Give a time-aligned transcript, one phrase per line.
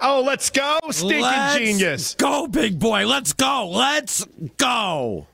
[0.00, 2.14] Oh, let's go, stinking Let's genius.
[2.14, 3.06] Go, big boy.
[3.06, 3.68] Let's go.
[3.70, 4.24] Let's
[4.56, 5.26] go.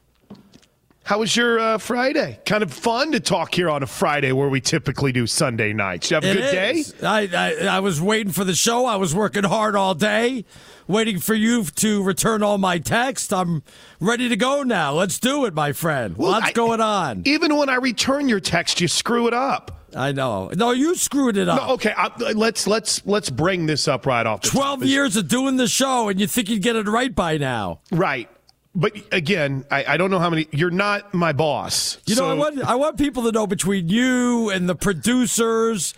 [1.05, 2.39] How was your uh, Friday?
[2.47, 6.11] Kind of fun to talk here on a Friday where we typically do Sunday nights.
[6.11, 6.85] You have a It good day?
[7.03, 7.29] I,
[7.67, 8.87] I I was waiting for the show.
[8.87, 10.45] I was working hard all day,
[10.87, 13.33] waiting for you to return all my texts.
[13.33, 13.65] I'm
[13.99, 14.93] ready to go now.
[14.93, 16.17] Let's do it, my friend.
[16.17, 17.23] Well, What's I- going on?
[17.25, 19.82] Even when I return your text, you screw it up.
[19.95, 20.51] I know.
[20.55, 21.67] No, you screwed it up.
[21.67, 24.43] No, okay, I, let's let's let's bring this up right off.
[24.43, 24.57] The top.
[24.57, 27.81] Twelve years of doing the show, and you think you'd get it right by now.
[27.91, 28.29] right?
[28.75, 30.49] But again, I, I don't know how many.
[30.51, 31.99] You're not my boss.
[32.07, 35.95] You know, I want I want people to know between you and the producers.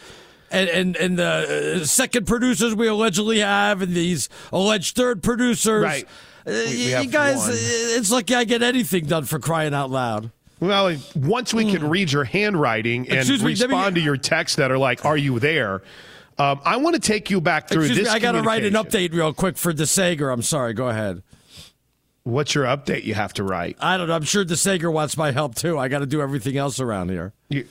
[0.50, 5.82] And, and and the uh, second producers we allegedly have, and these alleged third producers,
[5.82, 6.04] Right.
[6.46, 7.50] Uh, We- we you guys, one.
[7.50, 10.30] uh, it's like I get anything done for crying out loud.
[10.60, 13.18] Well, once we can read your handwriting and.
[13.18, 15.82] Excuse me, respond to your texts that are like, "Are you there?"
[16.38, 18.08] Um, I want to take you back through Excuse this.
[18.08, 20.32] me, I got to write an update real quick for DeSager.
[20.32, 20.72] I'm sorry.
[20.74, 21.22] Go ahead.
[22.24, 23.04] What's your update?
[23.04, 24.14] You have to write, I don't know.
[24.14, 25.78] I'm sure DeSager wants my help too.
[25.78, 27.34] I got to do everything else around here.
[27.50, 27.66] you,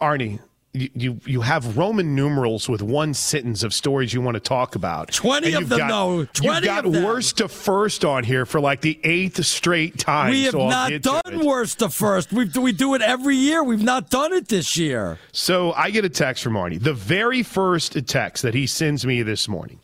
[0.00, 0.40] Arnie.
[0.76, 5.12] You, you have Roman numerals with one sentence of stories you want to talk about.
[5.12, 6.24] 20 of them, got, though.
[6.24, 10.30] 20 you've got worst to first on here for like the eighth straight time.
[10.30, 12.32] we have so not done worst to first.
[12.32, 13.62] We we do it every year.
[13.62, 15.20] We've not done it this year.
[15.30, 16.82] So I get a text from Arnie.
[16.82, 19.78] The very first text that he sends me this morning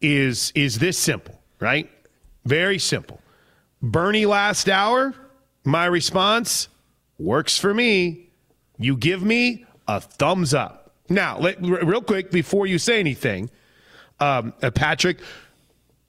[0.00, 1.90] is is this simple, right?
[2.44, 3.20] Very simple.
[3.82, 5.12] Bernie last hour,
[5.64, 6.68] my response
[7.18, 8.30] works for me.
[8.78, 10.92] You give me a thumbs up.
[11.08, 13.50] Now, let, r- real quick before you say anything,
[14.20, 15.18] um, uh, Patrick,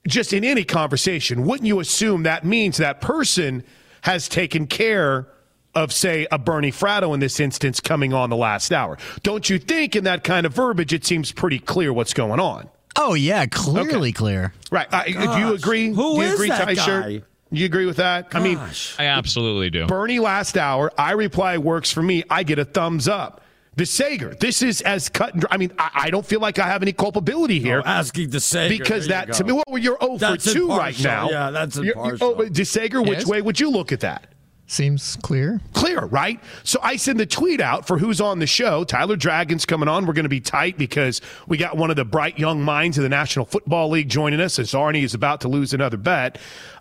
[0.07, 3.63] just in any conversation, wouldn't you assume that means that person
[4.01, 5.27] has taken care
[5.73, 8.97] of, say, a Bernie Fratto in this instance coming on the last hour?
[9.23, 12.69] Don't you think in that kind of verbiage it seems pretty clear what's going on?
[12.97, 14.11] Oh yeah, clearly Okay.
[14.11, 14.53] clear.
[14.69, 14.87] Right.
[14.91, 15.87] Uh, do you agree?
[15.89, 17.03] who do you is agree, that Ty Shirt?
[17.05, 17.21] guy?
[17.53, 18.27] You agree with that?
[18.33, 18.57] I mean,
[18.99, 19.85] I absolutely do.
[19.87, 22.23] Bernie last hour, I reply works for me.
[22.29, 23.41] I get a thumbs up.
[23.77, 25.49] The Sager, this is as cut and dry.
[25.53, 27.81] I mean, I, I don't feel like I have any culpability here.
[27.85, 29.55] Oh, asking DeSager because There that to go.
[29.55, 31.29] me, well, you're 0 That's for 2 right now.
[31.29, 32.27] Yeah, that's You're- you're- impartial.
[32.27, 33.27] Oh, but DeSager, which Yes.
[33.27, 34.27] way would you look at that?
[34.67, 35.61] Seems clear.
[35.73, 36.39] Clear, right?
[36.63, 38.83] So I send the tweet out for who's on the show.
[38.83, 40.05] Tyler Dragon's coming on.
[40.05, 43.03] We're going to be tight because we got one of the bright young minds of
[43.03, 46.37] the National Football League joining us as Arnie is about to lose another bet.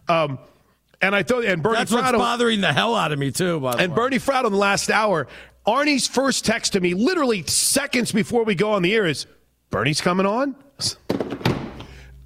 [0.09, 0.39] Um,
[1.03, 3.59] and I thought, and Bernie That's what's bothering the hell out of me too.
[3.59, 3.97] By the and way.
[3.97, 5.27] Bernie Fratto in the last hour,
[5.67, 9.27] Arnie's first text to me, literally seconds before we go on the air, is
[9.71, 10.57] Bernie's coming on.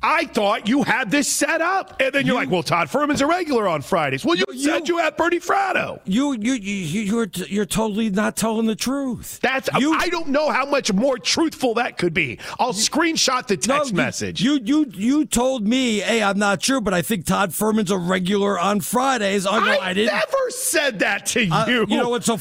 [0.06, 3.26] I thought you had this set up, and then you're like, "Well, Todd Fuhrman's a
[3.26, 5.98] regular on Fridays." Well, you, said you had Bernie Fratto.
[6.04, 9.40] You you you you're you're totally not telling the truth.
[9.40, 12.38] That's I don't know how much more truthful that could be.
[12.58, 14.42] I'll screenshot the text you- message.
[14.42, 17.96] You you you told me, hey, I'm not sure, but I think Todd Fuhrman's a
[17.96, 19.46] regular on Fridays.
[19.46, 20.12] I, go, I I didn't.
[20.14, 21.86] never said that to Uh, you.
[21.88, 22.38] you know what's so?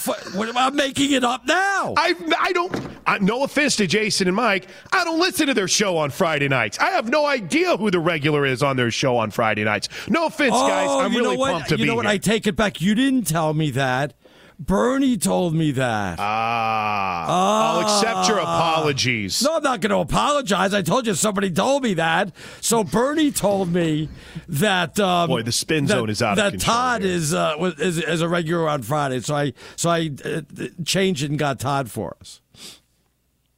[0.58, 1.94] I'm making it up now.
[1.98, 2.76] I I don't.
[3.06, 6.48] I, no offense to Jason and Mike, I don't listen to their show on Friday
[6.48, 6.80] nights.
[6.80, 9.90] I have no idea who the regular is on their show on Friday nights.
[10.10, 10.88] No offense, guys.
[10.90, 12.06] Oh, I'm you really pumped to you be know what?
[12.06, 12.14] here.
[12.14, 12.82] I take it back.
[12.82, 14.14] You didn't tell me that.
[14.60, 16.20] Bernie told me that.
[16.20, 19.42] Ah, I'll accept your apologies.
[19.42, 20.74] No, I'm not going to apologize.
[20.74, 22.32] I told you somebody told me that.
[22.62, 24.10] So Bernie told me
[24.48, 25.00] that.
[25.00, 28.22] Um, Boy, the spin that- zone is out of That Todd is, uh, is is
[28.22, 29.20] a regular on Friday.
[29.22, 30.42] So I so I uh,
[30.86, 32.40] changed it and got Todd for us.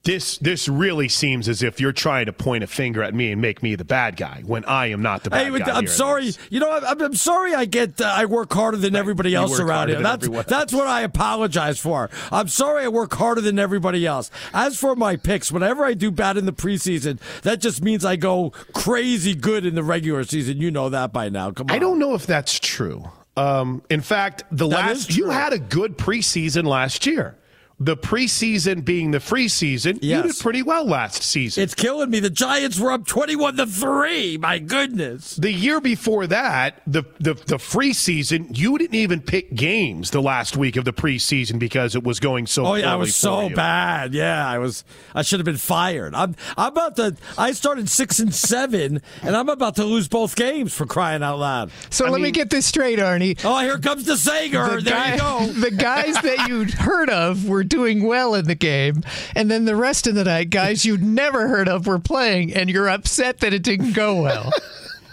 [0.05, 3.41] This this really seems as if you're trying to point a finger at me and
[3.41, 5.75] make me the bad guy when I am not the bad Hey, guy.
[5.75, 6.31] I'm sorry.
[6.51, 7.55] You know, I'm, I'm sorry.
[7.55, 7.99] I get.
[7.99, 9.99] Uh, I work harder than everybody You else around here.
[9.99, 12.11] That's everyone that's what I apologize for.
[12.31, 12.85] I'm sorry.
[12.85, 14.29] I work harder than everybody else.
[14.53, 18.15] As for my picks, whenever I do bad in the preseason, that just means I
[18.15, 20.57] go crazy good in the regular season.
[20.61, 21.49] You know that by now.
[21.49, 21.75] Come on.
[21.75, 23.09] I don't know if that's true.
[23.37, 27.35] Um, in fact, the That last you had a good preseason last year.
[27.77, 31.61] The preseason being the free season, you did pretty well last season.
[31.61, 32.21] It's killing me.
[32.21, 34.37] The Giants were up twenty-one to three.
[34.37, 35.35] My goodness.
[35.35, 40.21] the year before that, the, the the free season, you didn't even pick games the
[40.21, 42.65] last week of the preseason because it was going so.
[42.65, 43.55] Oh yeah, I was so you.
[43.55, 44.13] bad.
[44.13, 44.85] Yeah, I was.
[45.13, 46.15] I should have been fired.
[46.15, 46.33] I'm.
[46.55, 47.17] I'm about to.
[47.37, 51.39] I started six and seven, and I'm about to lose both games for crying out
[51.39, 51.71] loud.
[51.89, 53.37] So let me get this straight, Arnie.
[53.43, 54.77] Oh, here comes the Sager.
[54.77, 55.45] The, there guy- you go.
[55.59, 59.03] the guys that you'd heard of were doing well in the game,
[59.35, 62.69] and then the rest of the night, guys you'd never heard of were playing, and
[62.69, 64.51] you're upset that it didn't go well.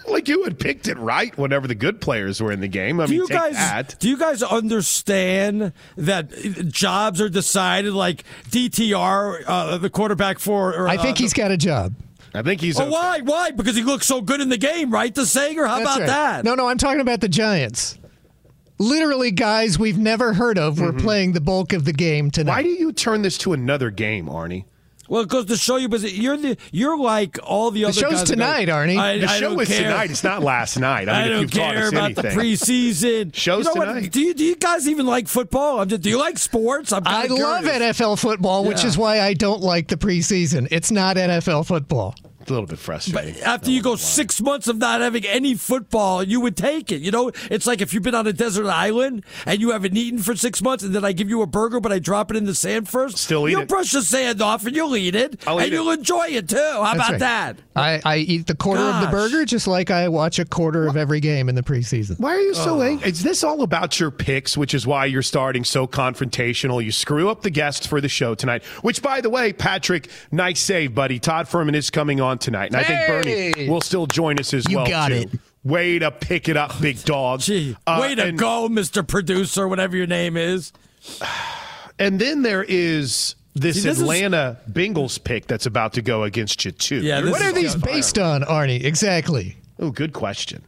[0.06, 3.00] Like you had picked it right whenever the good players were in the game.
[3.00, 3.96] I do mean, you take guys that.
[3.99, 6.31] do you guys understand that
[6.69, 10.75] jobs are decided like DTR, uh, the quarterback for?
[10.75, 11.94] Or, I think uh, he's got a job.
[12.34, 12.81] I think he's.
[12.81, 12.90] Oh, okay.
[12.90, 13.20] why?
[13.20, 13.50] Why?
[13.50, 15.14] Because he looks so good in the game, right?
[15.14, 15.66] The Sager.
[15.66, 16.06] How That's about right.
[16.06, 16.44] that?
[16.44, 17.98] No, no, I'm talking about the Giants.
[18.82, 22.50] Literally, guys we've never heard of were playing the bulk of the game tonight.
[22.50, 22.58] Mm-hmm.
[22.58, 24.64] Why do you turn this to another game, Arnie?
[25.08, 28.11] Well, it goes to show you, but you're the you're like all the, other show's
[28.12, 28.99] guys that go, tonight, Arnie.
[28.99, 29.82] I, The I show is care.
[29.82, 30.11] tonight.
[30.11, 31.08] It's not last night.
[31.08, 32.23] I I, mean, if don't you've care about anything.
[32.25, 33.34] the preseason.
[33.34, 34.02] Show's you know tonight.
[34.05, 35.81] What, do you do you guys even like football?
[35.81, 36.93] I'm just, do you like sports?
[36.93, 37.99] I'm I kinda love curious.
[37.99, 38.87] NFL football, which Yeah.
[38.88, 40.67] is why I don't like the preseason.
[40.70, 42.14] It's not NFL football.
[42.42, 43.34] It's a little bit frustrating.
[43.34, 47.00] But after you go six months of not having any football, you would take it.
[47.00, 50.18] You know, it's like if you've been on a desert island and you haven't eaten
[50.20, 52.44] for six months, and then I give you a burger, but I drop it in
[52.44, 53.18] the sand first.
[53.18, 53.68] Still eat You'll it.
[53.68, 56.56] brush the sand off and you'll eat it, I'll and eat you'll enjoy it too.
[56.56, 57.20] How That's about right.
[57.20, 57.56] that?
[57.74, 60.96] I, I eat the quarter of the burger just like I watch a quarter of
[60.96, 62.18] every game in the preseason.
[62.18, 63.08] Why are you so angry?
[63.08, 66.84] Is this all about your picks, which is why you're starting so confrontational?
[66.84, 70.60] You screw up the guests for the show tonight, which, by the way, Patrick, nice
[70.60, 71.18] save, buddy.
[71.18, 74.69] Todd Fuhrman is coming on tonight, and I think Bernie will still join us as
[74.69, 74.86] You well.
[74.86, 75.15] got too.
[75.15, 75.29] it.
[75.65, 77.41] Way to pick it up, big dog.
[77.41, 79.06] Gee, Uh, way to and- go, Mr.
[79.06, 80.72] Producer, whatever your name is.
[81.98, 86.24] And then there is this, See, this is- Atlanta Bengals pick that's about to go
[86.24, 86.96] against you too.
[86.96, 88.82] Yeah, You're- this What is are these based on, Arnie?
[88.82, 89.56] Exactly.
[89.79, 90.62] Oh, good question.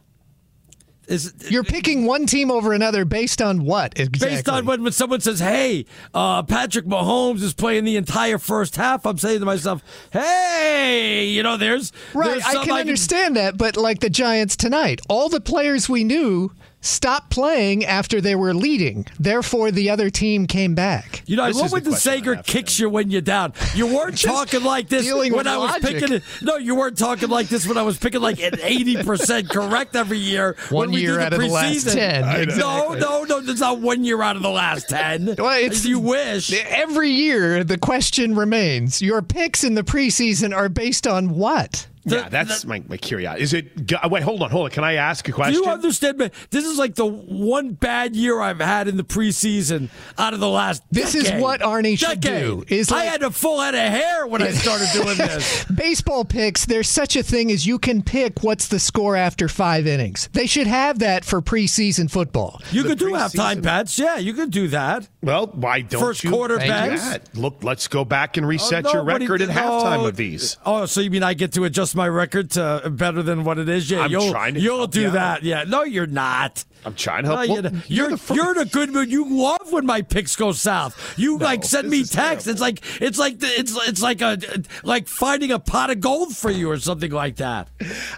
[1.07, 3.99] Is You're picking one team over another based on what?
[3.99, 4.35] Exactly.
[4.37, 8.75] based on when, when someone says, "Hey, uh, Patrick Mahomes is playing the entire first
[8.75, 13.57] half," I'm saying to myself, "Hey, you know, there's Right, there's I can understand that,
[13.57, 16.51] but like the Giants tonight, all the players we knew
[16.85, 19.05] stopped playing after they were leading.
[19.19, 21.23] Therefore, the other team came back.
[21.25, 23.09] You know, I This love is when the the question I Sager kicks you when
[23.11, 23.53] you're down.
[23.73, 25.99] You weren't talking like this when with I was logic.
[25.99, 26.23] picking it.
[26.41, 30.17] No, you weren't talking like this when I was picking like an 80% correct every
[30.19, 30.55] year.
[30.69, 31.93] One when we year do the out of the last preseason.
[31.93, 32.21] 10.
[32.21, 32.99] No, Exactly.
[32.99, 35.35] no, no, it's not one year out of the last 10.
[35.37, 36.53] Well, it's- you wish.
[36.53, 41.87] Every year, the question remains your picks in the preseason are based on what?
[42.05, 43.43] Yeah, that's my, my curiosity.
[43.43, 43.91] Is it?
[44.09, 44.69] Wait, hold on, hold on.
[44.71, 45.61] Can I ask a question?
[45.61, 46.29] Do you understand me?
[46.51, 50.49] This is like the one bad year I've had in the preseason out of the
[50.49, 50.83] last.
[50.91, 52.43] This is what Arnie should Decade.
[52.43, 55.65] do, is I had a full head of hair when I started doing this.
[55.65, 59.87] Baseball picks, there's such a thing as you can pick what's the score after five
[59.87, 60.29] innings.
[60.33, 62.61] They should have that for preseason football.
[62.71, 63.97] You The could do halftime bets.
[63.97, 65.07] Yeah, you could do that.
[65.21, 67.35] well, why don't First you quarter bets?
[67.35, 70.15] Look, let's go back and oh, reset Oh, your nobody- record at halftime oh, of
[70.15, 70.57] these.
[70.65, 73.67] Oh, so you mean I get to adjust my record to better than what it
[73.69, 73.89] is?
[73.89, 75.13] Yeah, I'm you'll trying to you'll do you out.
[75.13, 75.43] that.
[75.43, 76.63] Yeah, no, you're not.
[76.85, 77.47] I'm trying to No, help.
[77.47, 79.09] you're, Well, you're, the you're in a good mood.
[79.11, 81.17] You love when my picks go south.
[81.17, 82.47] You like send me texts.
[82.47, 84.37] It's like it's like the, it's it's like a
[84.83, 87.69] like finding a pot of gold for you or something like that.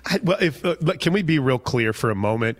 [0.05, 2.57] I- well, if uh, can we be real clear for a moment?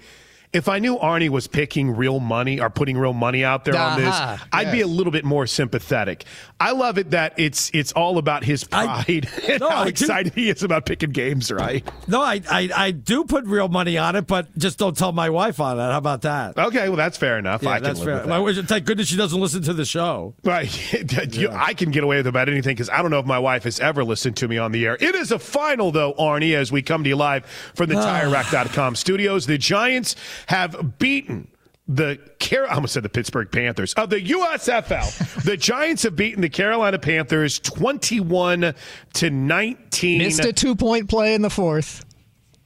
[0.57, 3.99] If I knew Arnie was picking real money or putting real money out there on
[3.99, 6.25] this, Uh-huh, I'd be a little bit more sympathetic.
[6.59, 9.83] I love it that it's it's all about his I- pride and No, how I
[9.83, 11.87] do- excited he is about picking games, right?
[12.07, 15.29] No, I, I I do put real money on it, but just don't tell my
[15.29, 15.83] wife on it.
[15.91, 16.57] How about that?
[16.57, 17.61] Okay, well that's fair enough.
[17.61, 18.25] Yeah, I can that's fair.
[18.25, 18.39] that.
[18.43, 20.33] Wish- Thank goodness she doesn't listen to the show.
[20.43, 20.67] Right.
[21.37, 23.63] You- I can get away with about anything because I don't know if my wife
[23.65, 24.97] has ever listened to me on the air.
[24.99, 27.45] It is a final, though, Arnie, as we come to you live
[27.75, 29.45] from the TireRack.com studios.
[29.45, 30.15] The Giants
[30.47, 31.47] have beaten
[31.87, 35.43] the Car- I almost said the Pittsburgh Panthers of the USFL.
[35.45, 38.73] the Giants have beaten the Carolina Panthers 21
[39.13, 40.17] to 19.
[40.17, 42.03] Missed a two point play in the fourth.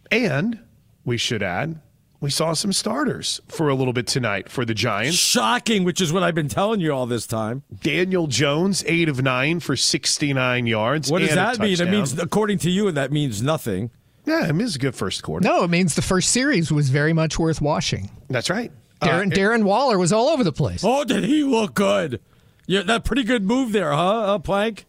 [0.09, 0.59] And
[1.05, 1.79] we should add,
[2.19, 5.17] we saw some starters for a little bit tonight for the Giants.
[5.17, 7.63] Shocking, which is what I've been telling you all this time.
[7.81, 11.11] Daniel Jones, eight of nine for 69 yards.
[11.11, 11.79] What does that mean?
[11.79, 13.91] It means, according to you, that means nothing.
[14.25, 15.47] Yeah, it was a good first quarter.
[15.47, 18.11] No, it means the first series was very much worth watching.
[18.29, 18.71] That's right.
[19.01, 20.83] Darren, Uh, Darren Waller was all over the place.
[20.85, 22.21] Oh, did he look good?
[22.67, 24.85] Yeah, that pretty good move there, huh, uh, Plank?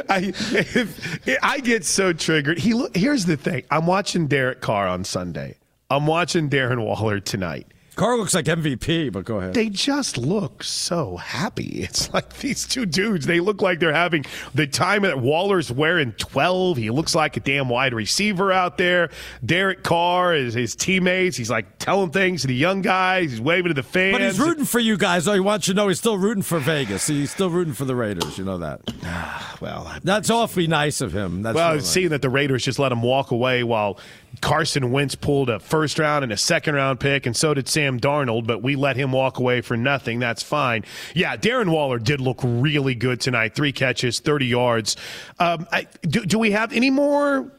[0.08, 2.58] I, if, I get so triggered.
[2.58, 3.64] He look, here's the thing.
[3.70, 5.56] I'm watching Derek Carr on Sunday.
[5.90, 7.66] I'm watching Darren Waller tonight.
[8.00, 9.52] Carr looks like MVP, but go ahead.
[9.52, 11.84] They just look so happy.
[11.90, 13.26] It's like these two dudes.
[13.26, 16.78] They look like they're having the time that Waller's wearing 12.
[16.78, 19.10] He looks like a damn wide receiver out there.
[19.44, 21.36] Derek Carr is his teammates.
[21.36, 23.32] He's like telling things to the young guys.
[23.32, 24.14] He's waving to the fans.
[24.14, 25.26] But he's rooting for you guys.
[25.28, 27.06] Oh, he wants you to know he's still rooting for Vegas.
[27.06, 28.38] He's still rooting for the Raiders.
[28.38, 28.80] You know that.
[29.60, 31.42] Well, That's awfully nice of him.
[31.42, 31.86] That's well, real nice.
[31.86, 33.98] seeing that the Raiders just let him walk away while
[34.40, 37.98] Carson Wentz pulled a first round and a second round pick, and so did Sam
[38.00, 40.18] Darnold, but we let him walk away for nothing.
[40.18, 40.84] That's fine.
[41.14, 43.54] Yeah, Darren Waller did look really good tonight.
[43.54, 44.96] Three catches, 30 yards.
[45.38, 47.52] Um, I, do, do we have any more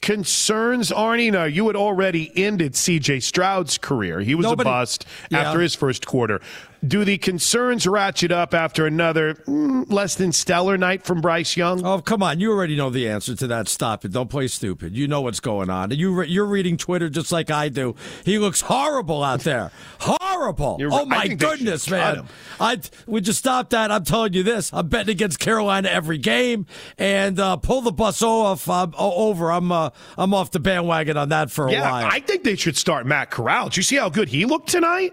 [0.00, 1.30] concerns, Arnie?
[1.32, 4.20] No, you had already ended CJ Stroud's career.
[4.20, 5.40] He was Nobody- a bust Yeah.
[5.42, 6.40] after his first quarter.
[6.86, 11.84] Do the concerns ratchet up after another mm, less than stellar night from Bryce Young?
[11.84, 12.38] Oh, come on.
[12.38, 13.68] You already know the answer to that.
[13.68, 14.12] Stop it.
[14.12, 14.96] Don't play stupid.
[14.96, 15.90] You know what's going on.
[15.90, 17.96] You re- you're reading Twitter just like I do.
[18.24, 19.72] He looks horrible out there.
[19.98, 20.76] Horrible.
[20.78, 21.04] You're oh.
[21.04, 22.28] My think they should goodness, man.
[22.60, 23.90] I Would you stop that?
[23.90, 24.72] I'm telling you this.
[24.72, 26.66] I'm betting against Carolina every game
[26.96, 29.50] and uh, pull the bus off uh, over.
[29.50, 32.06] I'm uh, I'm off the bandwagon on that for a Yeah, while.
[32.06, 33.64] I think they should start Matt Corral.
[33.64, 35.12] Did you see how good he looked tonight?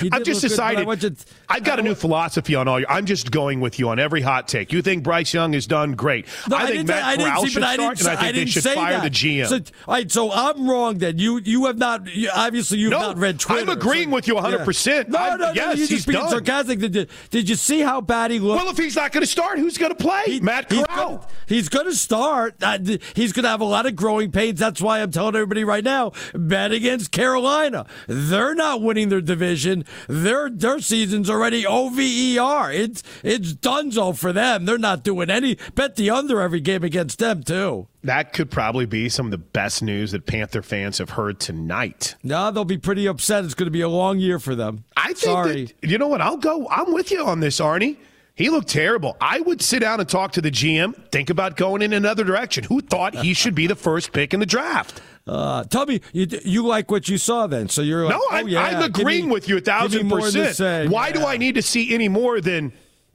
[0.00, 0.56] He I've just look good,
[0.88, 1.16] decided.
[1.48, 2.90] I've got a new philosophy on all your.
[2.90, 4.72] I'm just going with you on every hot take.
[4.72, 6.26] You think Bryce Young has done great?
[6.48, 8.34] No, I think didn't- Matt I didn't Corral should I start, didn't, and I think
[8.34, 9.02] they didn't should fire that.
[9.04, 9.46] the GM.
[9.48, 11.18] So, all right, so I'm wrong then.
[11.18, 13.60] You you have not you, obviously you've No, not read Twitter.
[13.62, 15.08] I'm agreeing so- with you 100%.
[15.08, 16.30] No, I'm- no, no, yes, you're he's just being done.
[16.30, 16.78] sarcastic.
[16.80, 18.62] Did, did you see how bad he looked?
[18.62, 20.40] well, if he's not going to start, who's going to play?
[20.40, 21.28] Matt Corral.
[21.46, 22.54] he's going to start.
[23.14, 24.58] He's going to have a lot of growing pains.
[24.58, 27.86] That's why I'm telling everybody right now: bet against Carolina.
[28.08, 29.83] They're not winning their division.
[30.08, 32.00] Their their season's already over.
[32.00, 34.64] It's it's donezo for them.
[34.64, 35.58] They're not doing any.
[35.74, 37.88] Bet the under every game against them too.
[38.02, 42.16] That could probably be some of the best news that Panther fans have heard tonight.
[42.22, 43.44] No, they'll be pretty upset.
[43.44, 44.84] It's going to be a long year for them.
[44.96, 45.64] I think Sorry.
[45.80, 46.20] that, you know what?
[46.20, 46.68] I'll go.
[46.68, 47.96] I'm with you on this, Arnie.
[48.36, 49.16] He looked terrible.
[49.20, 52.64] I would sit down and talk to the GM, think about going in another direction.
[52.64, 55.00] Who thought he should be the first pick in the draft?
[55.26, 57.68] Uh, tell me, you you like what you saw then?
[57.68, 60.20] So you're like, No, oh, I'm, yeah, I'm agreeing me- with you a thousand more
[60.22, 60.90] than the percent.
[60.90, 62.72] Why do I need to see any more than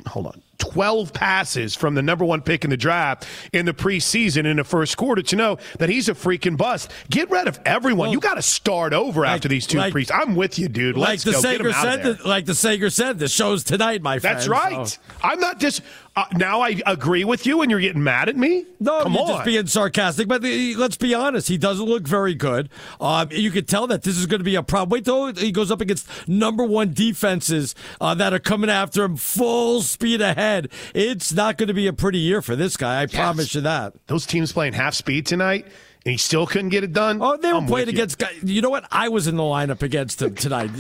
[0.08, 0.42] hold on?
[0.60, 4.64] 12 passes from the number one pick in the draft in the preseason in the
[4.64, 6.92] first quarter to know that he's a freaking bust.
[7.10, 8.12] Get rid of everyone.
[8.12, 10.20] you got to start over after these two like- preseasons.
[10.22, 10.98] I'm with you, dude.
[10.98, 11.42] Like Let's the go.
[11.42, 14.36] Get him Sager out said, the, like the Sager said, the show's tonight, my friend.
[14.36, 14.88] That's right.
[14.88, 15.82] so- I'm not just.
[16.20, 18.66] Uh, now I agree with you, and you're getting mad at me.
[18.80, 19.28] No, Come you're on.
[19.30, 20.28] just being sarcastic.
[20.28, 22.70] But the, let's be honest, he doesn't look very good.
[23.00, 24.90] Um, you could tell that this is going to be a problem.
[24.90, 29.16] Wait till he goes up against number one defenses uh, that are coming after him
[29.16, 30.68] full speed ahead.
[30.94, 33.02] It's not going to be a pretty year for this guy.
[33.02, 33.94] I promise you that.
[34.08, 35.66] Those teams playing half speed tonight,
[36.06, 37.22] and he still couldn't get it done.
[37.22, 38.38] Oh, they were I'm playing against guys.
[38.44, 38.86] You know what?
[38.92, 40.72] I was in the lineup against him tonight.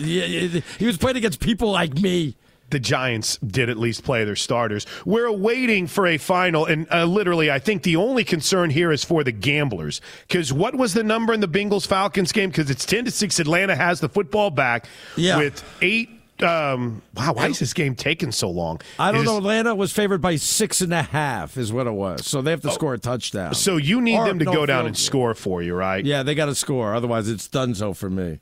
[0.79, 2.35] He was playing against people like me.
[2.71, 4.85] The Giants did at least play their starters.
[5.05, 9.03] We're waiting for a final, and uh, literally, I think the only concern here is
[9.03, 10.01] for the gamblers.
[10.27, 12.49] Because what was the number in the Bengals Falcons game?
[12.49, 13.39] Because it's ten to six.
[13.39, 14.85] Atlanta has the football back
[15.15, 15.37] Yeah.
[15.37, 16.09] with eight.
[16.41, 18.79] Um, wow, why is this game taking so long?
[18.97, 19.39] I don't Is- know.
[19.39, 22.25] Atlanta was favored by six and a half, is what it was.
[22.25, 23.49] So they have to score a touchdown.
[23.49, 23.53] Oh.
[23.53, 26.05] So you need Or them to no go down and score for you, right?
[26.05, 26.95] Yeah, they got to score.
[26.95, 28.39] Otherwise, it's done so for me.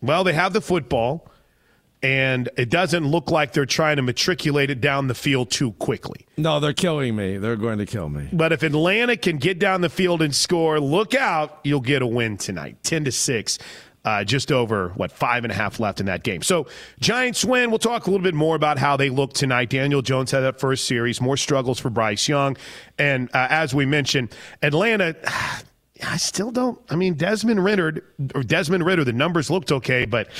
[0.00, 1.28] Well, they have the football,
[2.02, 6.26] and it doesn't look like they're trying to matriculate it down the field too quickly.
[6.36, 7.36] No, they're killing me.
[7.36, 8.28] They're going to kill me.
[8.32, 12.06] But if Atlanta can get down the field and score, look out, you'll get a
[12.06, 12.82] win tonight.
[12.82, 13.58] 10 to 6.
[14.02, 16.40] Uh, just over what five and a half left in that game.
[16.40, 16.66] So
[17.00, 17.68] Giants win.
[17.68, 19.68] We'll talk a little bit more about how they look tonight.
[19.68, 21.20] Daniel Jones had that first series.
[21.20, 22.56] More struggles for Bryce Young,
[22.98, 25.16] and uh, as we mentioned, Atlanta.
[26.02, 26.80] I still don't.
[26.88, 28.02] I mean, Desmond Ridder
[28.34, 29.04] or Desmond Ridder.
[29.04, 30.30] The numbers looked okay, but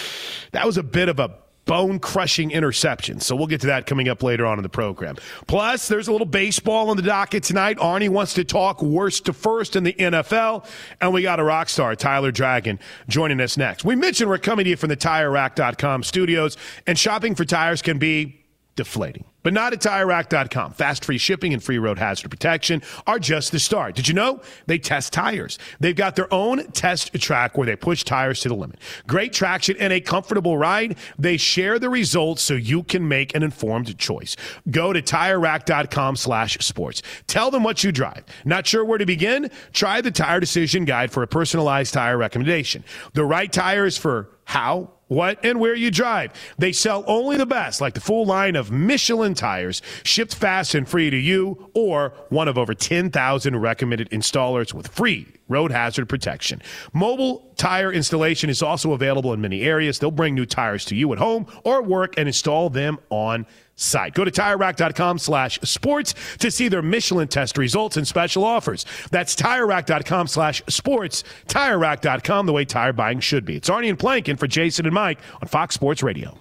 [0.53, 1.37] that was a bit of a
[1.71, 3.21] bone crushing interception.
[3.21, 5.15] So we'll get to that coming up later on in the program.
[5.47, 7.77] Plus, there's a little baseball on the docket tonight.
[7.79, 10.67] Arnie wants to talk worst to first in the NFL,
[11.01, 13.85] and we got a rock star, Tyler Dragon, joining us next.
[13.85, 16.57] We mentioned we're coming to you from the TireRack.com studios,
[16.89, 18.40] and shopping for tires can be
[18.77, 19.25] deflating.
[19.43, 20.73] But not at TireRack.com.
[20.73, 23.95] Fast free shipping and free road hazard protection are just the start.
[23.95, 24.43] Did you know?
[24.67, 25.59] They test tires.
[25.81, 28.79] They've got their own test track where they push tires to the limit.
[29.07, 30.97] Great traction and a comfortable ride.
[31.19, 34.37] They share the results so you can make an informed choice.
[34.71, 37.03] Go to TireRack.com slash sports.
[37.27, 38.25] Tell them what you drive.
[38.45, 39.51] Not sure where to begin?
[39.73, 42.85] Try the Tire Decision Guide for a personalized tire recommendation.
[43.15, 46.33] The right tires for how, what, and where you drive.
[46.57, 50.89] They sell only the best, like the full line of Michelin tires, shipped fast and
[50.89, 56.63] free to you, or one of over 10,000 recommended installers with free road hazard protection.
[56.93, 59.99] Mobile tire installation is also available in many areas.
[59.99, 63.47] They'll bring new tires to you at home or work and install them on
[63.81, 64.15] site.
[64.15, 68.87] Go to TireRack.com slash sports to see their Michelin test results and special offers.
[69.11, 71.25] That's TireRack.com slash sports.
[71.49, 73.57] TireRack.com, the way tire buying should be.
[73.57, 76.39] It's Arnie and Plankin for Jason and Mike on Fox Sports Radio.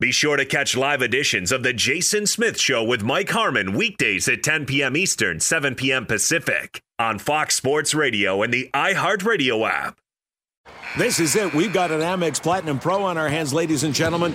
[0.00, 4.26] Be sure to catch live editions of The Jason Smith Show with Mike Harmon weekdays
[4.28, 4.96] at 10 p.m.
[4.96, 6.06] Eastern, 7 p.m.
[6.06, 9.98] Pacific on Fox Sports Radio and the iHeartRadio app.
[10.98, 11.54] This is it.
[11.54, 14.34] We've got an Amex Platinum Pro on our hands, ladies and gentlemen.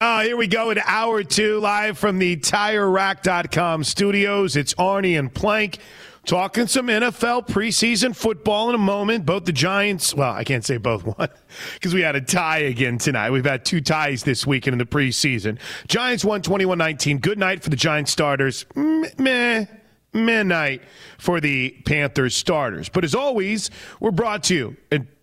[0.00, 4.56] Oh, here we go in hour two, live from the TireRack.com studios.
[4.56, 5.78] It's Arnie and Plank
[6.26, 9.24] talking some NFL preseason football in a moment.
[9.24, 11.28] Both the Giants, well, I can't say both won
[11.74, 13.30] because we had a tie again tonight.
[13.30, 15.58] We've had two ties this weekend in the preseason.
[15.86, 17.18] Giants won 21 19.
[17.18, 18.66] Good night for the Giants starters.
[18.74, 19.66] Meh
[20.14, 20.82] midnight
[21.18, 22.88] for the Panthers starters.
[22.88, 24.76] But as always, we're brought to you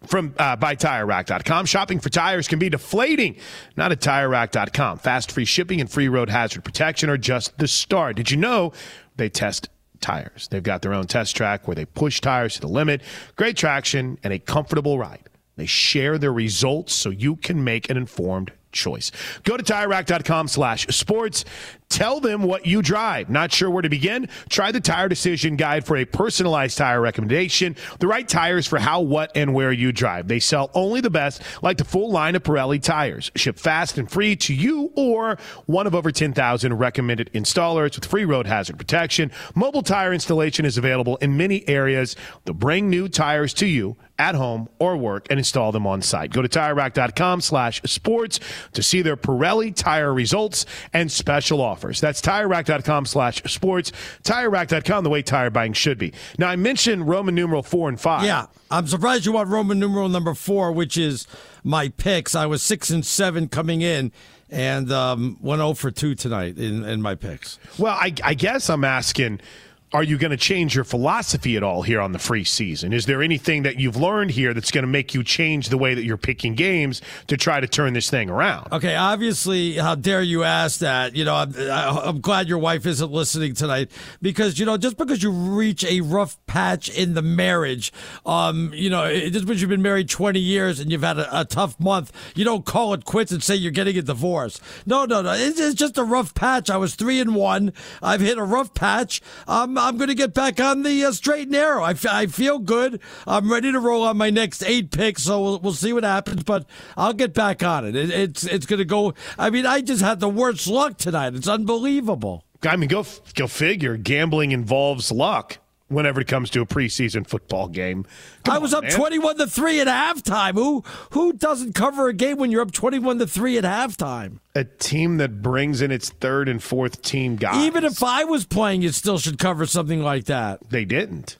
[0.06, 1.66] from uh, by TireRack.com.
[1.66, 3.38] Shopping for tires can be deflating.
[3.78, 5.00] Not at TireRack.com.
[5.00, 8.16] Fast free shipping and free road hazard protection are just the start.
[8.16, 8.74] Did you know
[9.16, 10.48] they test tires?
[10.50, 13.02] They've got their own test track where they push tires to the limit.
[13.36, 15.30] Great traction and a comfortable ride.
[15.58, 19.12] They share their results so you can make an informed choice.
[19.44, 21.46] Go to TireRack.com slash sports.
[21.92, 23.30] Tell them what you drive.
[23.30, 24.30] Not sure where to begin?
[24.48, 27.76] Try the Tire Decision Guide for a personalized tire recommendation.
[28.00, 30.30] The right tires for how, what, and where you drive.
[30.30, 33.30] They sell only the best, like the full line of Pirelli tires.
[33.36, 38.24] Ship fast and free to you or one of over 10,000 recommended installers with free
[38.24, 39.30] road hazard protection.
[39.54, 42.16] Mobile tire installation is available in many areas.
[42.46, 46.32] They'll bring new tires to you at home or work and install them on site.
[46.32, 48.40] Go to TireRack.com slash sports
[48.74, 52.00] to see their Pirelli tire results and special offers offers.
[52.00, 53.92] That's TireRack.com slash sports.
[54.24, 56.14] TireRack.com, the way tire buying should be.
[56.38, 58.26] Now, I mentioned Roman numeral four and five.
[58.26, 58.48] Yeah.
[58.70, 61.28] I'm surprised you want Roman numeral number four, which is
[61.64, 62.36] my picks.
[62.36, 64.12] I was six and seven coming in
[64.50, 67.58] and um, went 0 for 2 tonight in, in my picks.
[67.78, 69.40] Well, I, I guess I'm asking–
[69.94, 72.94] are you going to change your philosophy at all here on the free season?
[72.94, 75.94] Is there anything that you've learned here that's going to make you change the way
[75.94, 78.72] that you're picking games to try to turn this thing around?
[78.72, 81.14] Okay, obviously, how dare you ask that?
[81.16, 85.22] You know, I'm, I'm glad your wife isn't listening tonight because, you know, just because
[85.22, 87.92] you reach a rough patch in the marriage,
[88.26, 91.46] um, you know, just because you've been married 20 years and you've had a, a,
[91.52, 94.62] tough month, you don't call it quits and say you're getting a divorce.
[94.86, 95.34] No, no, no.
[95.34, 96.70] It's, it's just a rough patch.
[96.70, 97.74] I was three and one.
[98.02, 99.22] I've hit a rough patch.
[99.50, 101.84] Um, I'm going to get back on the uh, straight and narrow.
[101.84, 103.02] I, f- I feel good.
[103.28, 106.44] I'm ready to roll on my next eight picks, so we'll, we'll see what happens.
[106.44, 106.66] But
[106.96, 107.96] I'll get back on it.
[107.96, 109.14] it it's it's going to go.
[109.38, 111.34] I mean, I just had the worst luck tonight.
[111.36, 112.46] It's unbelievable.
[112.64, 113.98] I mean, go go figure.
[113.98, 115.58] Gambling involves luck
[115.92, 118.06] whenever it comes to a preseason football game.
[118.46, 118.94] Come I was on, up man.
[118.94, 120.54] 21 to 3 at halftime.
[120.54, 124.40] Who who doesn't cover a game when you're up 21 to 3 at halftime?
[124.56, 127.64] A team that brings in its third and fourth team guys.
[127.66, 130.70] Even if I was playing, it still should cover something like that.
[130.70, 131.38] They didn't.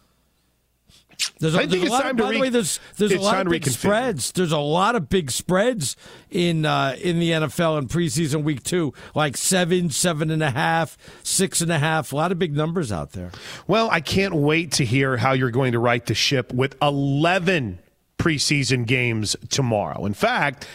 [1.40, 3.20] There's a, I think it's time of, to by re- the way, there's there's a
[3.20, 4.32] lot of big spreads.
[4.32, 5.96] There's a lot of big spreads
[6.30, 10.98] in uh, in the NFL in preseason week two, like seven, seven and a half,
[11.24, 12.12] six and a half.
[12.14, 13.32] A lot of big numbers out there.
[13.68, 17.80] Well, I can't wait to hear how you're going to right the ship with 11
[18.18, 20.06] preseason games tomorrow.
[20.06, 20.68] In fact,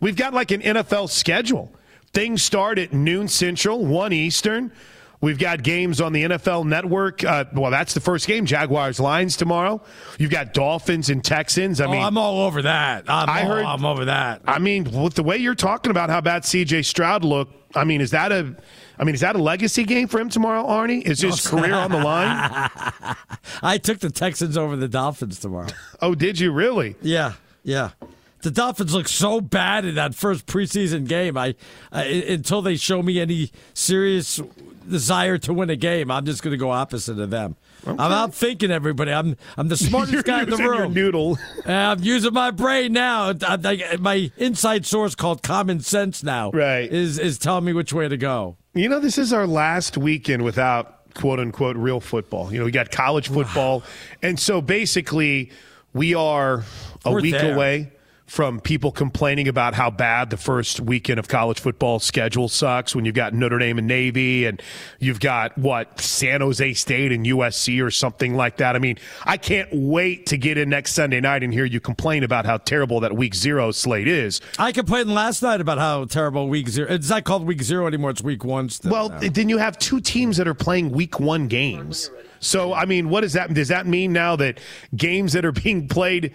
[0.00, 1.72] we've got like an NFL schedule.
[2.12, 4.72] Things start at noon Central, one Eastern.
[5.22, 7.22] We've got games on the NFL Network.
[7.22, 8.46] Uh, well, that's the first game.
[8.46, 9.82] Jaguars Lions tomorrow.
[10.18, 11.78] You've got Dolphins and Texans.
[11.80, 13.04] I oh, mean, I'm all over that.
[13.06, 13.64] I'm I heard.
[13.64, 14.40] I'm over that.
[14.46, 16.82] I mean, with the way you're talking about how bad C.J.
[16.82, 18.56] Stroud looked, I mean, is that a?
[18.98, 21.02] I mean, is that a legacy game for him tomorrow, Arnie?
[21.02, 22.70] Is his career on the line?
[23.62, 25.68] I took the Texans over the Dolphins tomorrow.
[26.02, 26.96] oh, did you really?
[27.02, 27.90] Yeah, yeah
[28.42, 31.36] the Dolphins look so bad in that first preseason game.
[31.36, 31.54] I,
[31.92, 34.40] I until they show me any serious
[34.88, 37.56] desire to win a game, I'm just going to go opposite of them.
[37.86, 37.90] Okay.
[37.92, 39.12] I'm out thinking everybody.
[39.12, 40.92] I'm I'm the smartest guy in the room.
[40.92, 41.38] noodle.
[41.64, 43.30] I'm using my brain now.
[43.42, 43.58] I,
[43.92, 46.50] I, my inside source called common sense now.
[46.50, 46.90] Right.
[46.92, 48.56] Is is telling me which way to go.
[48.74, 52.52] You know, this is our last weekend without quote unquote real football.
[52.52, 53.82] You know, we got college football,
[54.22, 55.50] and so basically
[55.92, 56.64] we are
[57.04, 57.54] a We're week there.
[57.54, 57.92] away
[58.30, 63.04] from people complaining about how bad the first weekend of college football schedule sucks when
[63.04, 64.62] you've got Notre Dame and Navy and
[65.00, 68.76] you've got what San Jose State and USC or something like that.
[68.76, 72.22] I mean, I can't wait to get in next Sunday night and hear you complain
[72.22, 74.40] about how terrible that week zero slate is.
[74.60, 76.86] I complained last night about how terrible week zero.
[76.88, 78.10] It's not called week zero anymore.
[78.10, 78.68] It's week one.
[78.68, 79.18] Still well, now.
[79.18, 82.12] then you have two teams that are playing week one games.
[82.38, 84.60] So, I mean, what does that does that mean now that
[84.96, 86.32] games that are being played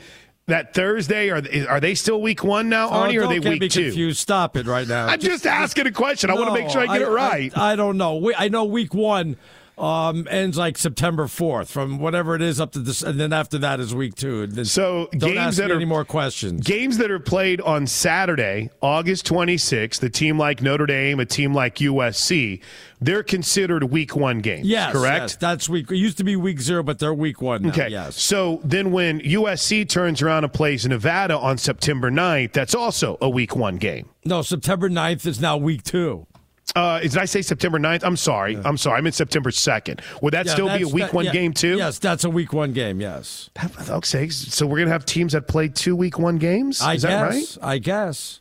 [0.47, 3.19] that Thursday are are they still week one now, Oh, Arnie?
[3.19, 3.85] or are they week me two?
[3.85, 4.19] confused.
[4.19, 5.07] Stop it right now.
[5.07, 6.29] I'm just asking a question.
[6.29, 7.55] I want to make sure I get it right.
[7.57, 8.17] I, I don't know.
[8.17, 9.37] We, I know week one
[9.77, 13.57] um, ends like September fourth, from whatever it is up to this, and then after
[13.57, 14.47] that is week two.
[14.47, 16.65] Then So don't games ask that are any more questions.
[16.65, 21.53] Games that are played on Saturday, August 26th, a team like Notre Dame, a team
[21.53, 22.61] like USC,
[23.01, 24.65] they're considered week one games.
[24.65, 25.21] Yes, correct.
[25.23, 25.91] yes, that's week.
[25.91, 27.69] It used to be week zero, but they're week one now.
[27.69, 27.89] Okay.
[27.89, 28.21] Yes.
[28.21, 33.29] So then when USC turns around and plays Nevada on September 9th, that's also a
[33.29, 34.09] week one game.
[34.23, 36.25] No, September 9th is now week two.
[36.73, 38.03] Uh, did I say September 9th?
[38.03, 38.57] I'm sorry.
[38.65, 38.97] I'm sorry.
[38.97, 39.99] I meant September 2nd.
[40.21, 41.77] Would that Yeah, still be a week that- one yeah, game, too?
[41.77, 42.99] Yes, that's a week one game.
[42.99, 43.49] Yes.
[43.89, 44.29] Okay.
[44.29, 46.81] So we're going to have teams that play two week one games?
[46.81, 47.11] I Is guess.
[47.11, 47.57] that right?
[47.61, 48.39] I guess.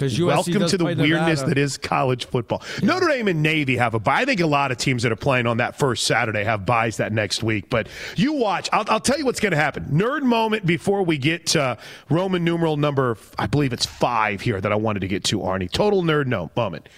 [0.00, 2.62] Welcome to the weirdness that is college football.
[2.84, 4.20] Notre Dame and Navy have a bye.
[4.20, 6.98] I think a lot of teams that are playing on that first Saturday have buys
[6.98, 7.68] that next week.
[7.68, 8.68] But you watch.
[8.72, 9.86] I'll, I'll tell you what's going to happen.
[9.86, 11.76] Nerd moment before we get to
[12.10, 15.68] Roman numeral number, I believe it's five here that I wanted to get to, Arnie.
[15.68, 16.88] Total nerd no moment.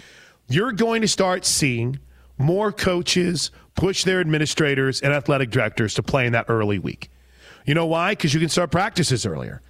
[0.51, 1.99] You're going to start seeing
[2.37, 7.09] more coaches push their administrators and athletic directors to play in that early week.
[7.65, 8.11] You know why?
[8.11, 9.61] Because you can start practices earlier.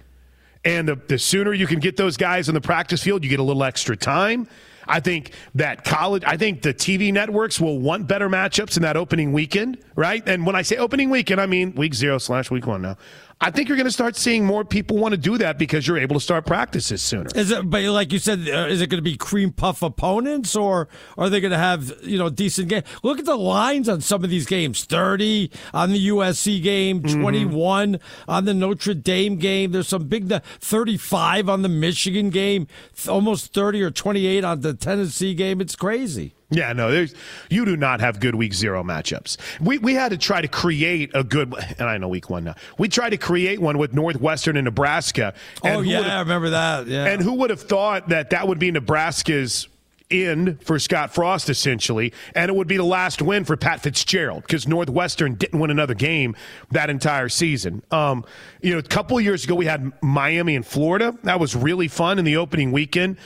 [0.64, 3.40] And the, the sooner you can get those guys on the practice field, you get
[3.40, 4.48] a little extra time.
[4.86, 8.96] I think that college, I think the TV networks will want better matchups in that
[8.96, 10.26] opening weekend, right?
[10.26, 12.96] And when I say opening weekend, I mean week zero slash week one now.
[13.42, 15.98] I think you're going to start seeing more people want to do that because you're
[15.98, 17.28] able to start practices sooner.
[17.34, 17.68] Is it?
[17.68, 21.28] But like you said, uh, is it going to be cream puff opponents, or are
[21.28, 22.84] they going to have you know decent game?
[23.02, 27.20] Look at the lines on some of these games: thirty on the USC game, Mm-hmm.
[27.20, 29.72] twenty-one on the Notre Dame game.
[29.72, 32.68] There's some big thirty-five on the Michigan game,
[33.08, 35.60] almost thirty or twenty-eight on the Tennessee game.
[35.60, 36.34] It's crazy.
[36.52, 37.14] Yeah, no, there's
[37.50, 39.38] you do not have good week zero matchups.
[39.60, 42.54] We we had to try to create a good, and I know week one now.
[42.78, 45.34] We tried to create one with Northwestern and Nebraska.
[45.64, 46.86] And oh yeah, I remember that.
[46.86, 49.68] Yeah, And who would have thought that that would be Nebraska's
[50.10, 54.42] end for Scott Frost, essentially, and it would be the last win for Pat Fitzgerald
[54.42, 56.36] because Northwestern didn't win another game
[56.70, 57.82] that entire season.
[57.90, 58.24] Um,
[58.60, 61.16] you know, a couple of years ago, we had Miami and Florida.
[61.22, 63.16] That was really fun in the opening weekend.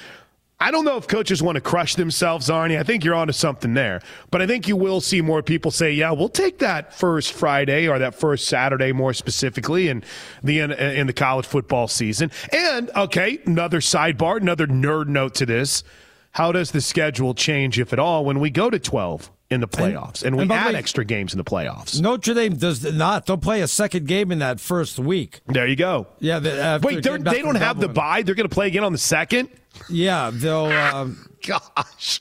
[0.58, 2.78] I don't know if coaches want to crush themselves, Arnie.
[2.78, 4.00] I think you're onto something there.
[4.30, 7.86] But I think you will see more people say, yeah, we'll take that first Friday
[7.86, 10.02] or that first Saturday more specifically in
[10.42, 12.30] the in the college football season.
[12.52, 15.84] And okay, another sidebar, another nerd note to this.
[16.32, 19.68] How does the schedule change, if at all, when we go to 12 in the
[19.68, 22.00] playoffs and, we and add way- extra games in the playoffs?
[22.00, 23.26] Notre Dame does not.
[23.26, 25.40] They'll play a second game in that first week.
[25.46, 26.08] There you go.
[26.18, 26.38] Yeah.
[26.38, 28.22] The, Wait, they're, getting back they don't have the bye.
[28.22, 29.48] They're going to play again on the second?
[29.88, 30.66] Yeah, they'll.
[30.96, 32.20] Um, Gosh.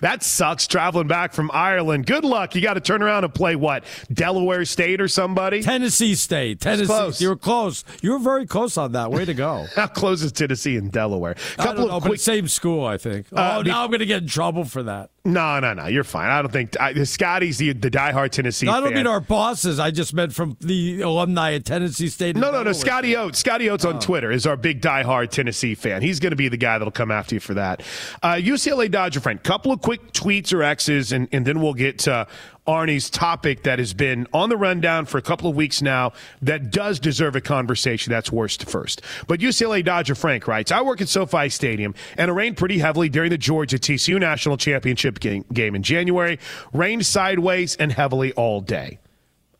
[0.00, 2.06] That sucks traveling back from Ireland.
[2.06, 2.54] Good luck.
[2.54, 3.84] You got to turn around and play what?
[4.12, 5.62] Delaware State or somebody?
[5.62, 6.60] Tennessee State.
[6.60, 7.22] Tennessee.
[7.22, 7.84] You were close.
[8.02, 9.10] You were very close on that.
[9.10, 9.66] Way to go.
[9.76, 11.36] How close is Tennessee and Delaware?
[11.56, 13.26] Don't know, but same school, I think.
[13.32, 15.10] Uh, oh, be- now I'm going to get in trouble for that.
[15.22, 15.86] No, no, no.
[15.86, 16.30] You're fine.
[16.30, 18.94] I don't think I, Scotty's the, the diehard Tennessee I don't fan.
[18.94, 19.78] mean our bosses.
[19.78, 22.36] I just meant from the alumni at Tennessee State.
[22.36, 22.72] no, no, no.
[22.72, 23.38] Scotty Oates.
[23.38, 23.90] Scotty Oates Oh.
[23.90, 26.00] on Twitter is our big diehard Tennessee fan.
[26.00, 27.82] He's going to be the guy that'll come after you for that.
[28.22, 29.42] Uh, UCLA Dodger friend.
[29.42, 32.26] Couple of quick tweets or X's, and, and then we'll get to
[32.66, 36.70] Arnie's topic that has been on the rundown for a couple of weeks now that
[36.70, 38.10] does deserve a conversation.
[38.10, 39.02] That's worst first.
[39.26, 43.08] But UCLA Dodger Frank writes, I work at SoFi Stadium and it rained pretty heavily
[43.08, 46.38] during the Georgia TCU National Championship game, game in January.
[46.72, 48.98] Rained sideways and heavily all day.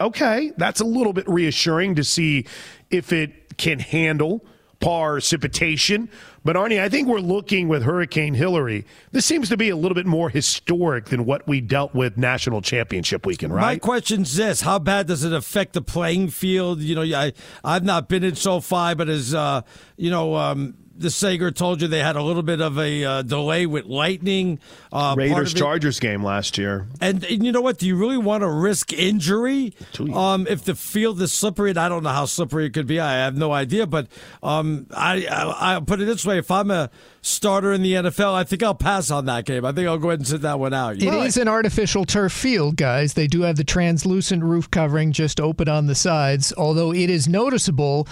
[0.00, 2.46] Okay, that's a little bit reassuring to see
[2.90, 4.44] if it can handle
[4.80, 6.08] precipitation.
[6.42, 8.86] But Arnie, I think we're looking with Hurricane Hilary.
[9.12, 12.62] This seems to be a little bit more historic than what we dealt with national
[12.62, 13.60] championship weekend, right?
[13.60, 16.80] My question's this: How bad does it affect the playing field?
[16.80, 19.62] You know, I I've not been in SoFi, but as uh,
[19.96, 23.22] you know, um, the Sager told you they had a little bit of a uh,
[23.22, 24.60] delay with lightning.
[24.92, 26.86] Uh, Raiders Chargers game last year.
[27.00, 27.78] And, and you know what?
[27.78, 29.74] Do you really want to risk injury
[30.14, 31.70] um, if the field is slippery?
[31.70, 33.00] And I don't know how slippery it could be.
[33.00, 33.86] I have no idea.
[33.86, 34.08] But
[34.42, 36.90] um, I, I I'll put it this way: if I'm a
[37.22, 39.64] starter in the NFL, I think I'll pass on that game.
[39.64, 40.96] I think I'll go ahead and sit that one out.
[40.96, 43.14] It is an artificial turf field, guys.
[43.14, 47.26] They do have the translucent roof covering just open on the sides, although it is
[47.26, 48.06] noticeable.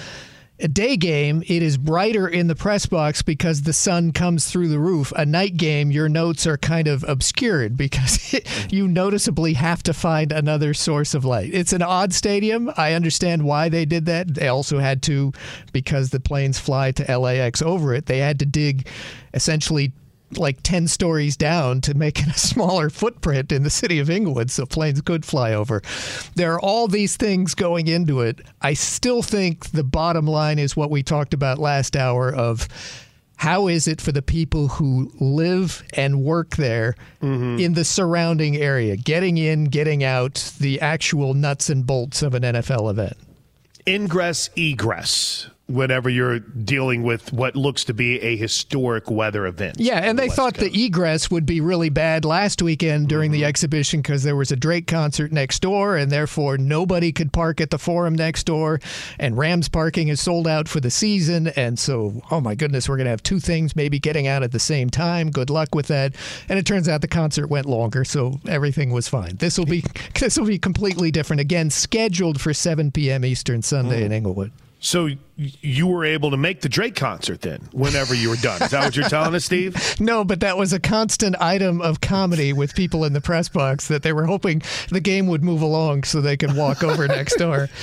[0.61, 4.67] A day game, it is brighter in the press box because the sun comes through
[4.69, 5.13] the roof.
[5.15, 8.35] A night game, your notes are kind of obscured because
[8.69, 11.55] you noticeably have to find another source of light.
[11.55, 12.73] It's an odd stadium.
[12.77, 14.35] I understand why they did that.
[14.35, 15.33] They also had to,
[15.73, 18.89] because the planes fly to LAX over it, they had to dig
[19.35, 19.93] essentially
[20.37, 24.51] like 10 stories down to make it a smaller footprint in the city of Inglewood
[24.51, 25.83] so planes could fly over.
[26.35, 28.41] There are all these things going into it.
[28.61, 32.69] I still think the bottom line is what we talked about last hour of
[33.37, 37.59] how is it for the people who live and work there mm-hmm.
[37.61, 42.43] in the surrounding area, getting in, getting out, the actual nuts and bolts of an
[42.43, 43.17] NFL event?
[43.87, 45.49] Ingress, egress.
[45.69, 49.77] Whenever you're dealing with what looks to be a historic weather event.
[49.79, 50.73] Yeah, and the they West thought Coast.
[50.73, 53.49] the egress would be really bad last weekend during the mm-hmm.
[53.49, 57.71] exhibition because there was a Drake concert next door, and therefore nobody could park at
[57.71, 58.81] the Forum next door.
[59.19, 62.97] And Rams parking is sold out for the season, and so oh my goodness, we're
[62.97, 65.31] gonna have two things maybe getting out at the same time.
[65.31, 66.15] Good luck with that.
[66.49, 69.37] And it turns out the concert went longer, so everything was fine.
[69.37, 69.85] This will be
[70.19, 73.25] this will be completely different again, scheduled for 7 p.m.
[73.25, 74.07] Eastern Sunday mm-hmm.
[74.07, 74.53] in Inglewood.
[74.81, 78.61] So you were able to make the Drake concert then, whenever you were done.
[78.61, 79.77] Is that what you're telling us, Steve?
[80.01, 83.89] No, but that was a constant item of comedy with people in the press box
[83.89, 87.37] that they were hoping the game would move along so they could walk over next
[87.37, 87.69] door.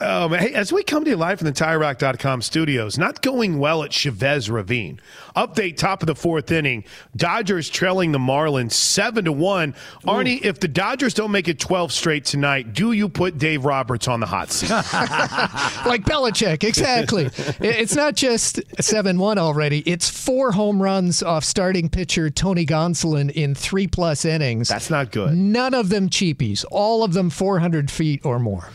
[0.00, 3.82] Um, hey, as we come to you live from the TireRack.com studios, not going well
[3.82, 5.00] at Chavez Ravine.
[5.36, 6.84] Update: top of the fourth inning,
[7.16, 9.74] Dodgers trailing the Marlins seven to one.
[10.06, 14.06] Arnie, if the Dodgers don't make it twelve straight tonight, do you put Dave Roberts
[14.08, 14.70] on the hot seat?
[14.70, 17.30] like Belichick, exactly.
[17.60, 23.30] It's not just 7 1 already, it's four home runs off starting pitcher Tony Gonsolin
[23.30, 24.68] in three plus innings.
[24.68, 25.34] That's not good.
[25.34, 28.68] None of them cheapies, all of them 400 feet or more.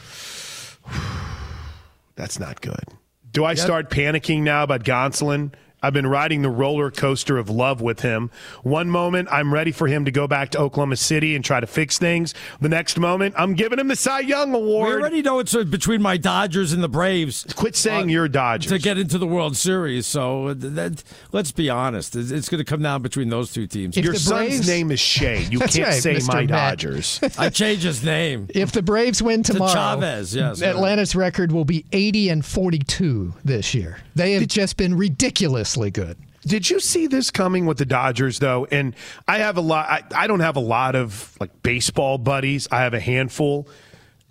[2.16, 2.84] That's not good.
[3.32, 5.54] Do I start panicking now about Gonsolin?
[5.82, 8.32] I've been riding the roller coaster of love with him.
[8.64, 11.68] One moment, I'm ready for him to go back to Oklahoma City and try to
[11.68, 12.34] fix things.
[12.60, 14.90] The next moment, I'm giving him the Cy Young Award.
[14.90, 18.72] We already know it's uh, between my Dodgers and the Braves Quit saying you're Dodgers.
[18.72, 20.06] to get into the World Series.
[20.06, 23.96] So that, let's be honest, it's, it's going to come down between those two teams.
[23.98, 25.44] If Your the son's Braves- name is Shay.
[25.50, 26.28] You can't right, say Mr.
[26.28, 26.48] my Matt.
[26.80, 27.20] Dodgers.
[27.38, 28.48] I change his name.
[28.50, 30.62] If the Braves win tomorrow, Chavez, yes.
[30.62, 33.98] Atlanta's record will be 80 and 42 this year.
[34.16, 34.98] They have just been
[35.78, 36.18] ridiculously good.
[36.46, 38.66] Did you see this coming with the Dodgers though?
[38.72, 38.96] And
[39.28, 39.90] I have a lot.
[39.90, 42.68] I, I don't have a lot of like baseball buddies.
[42.72, 43.68] I have a handful.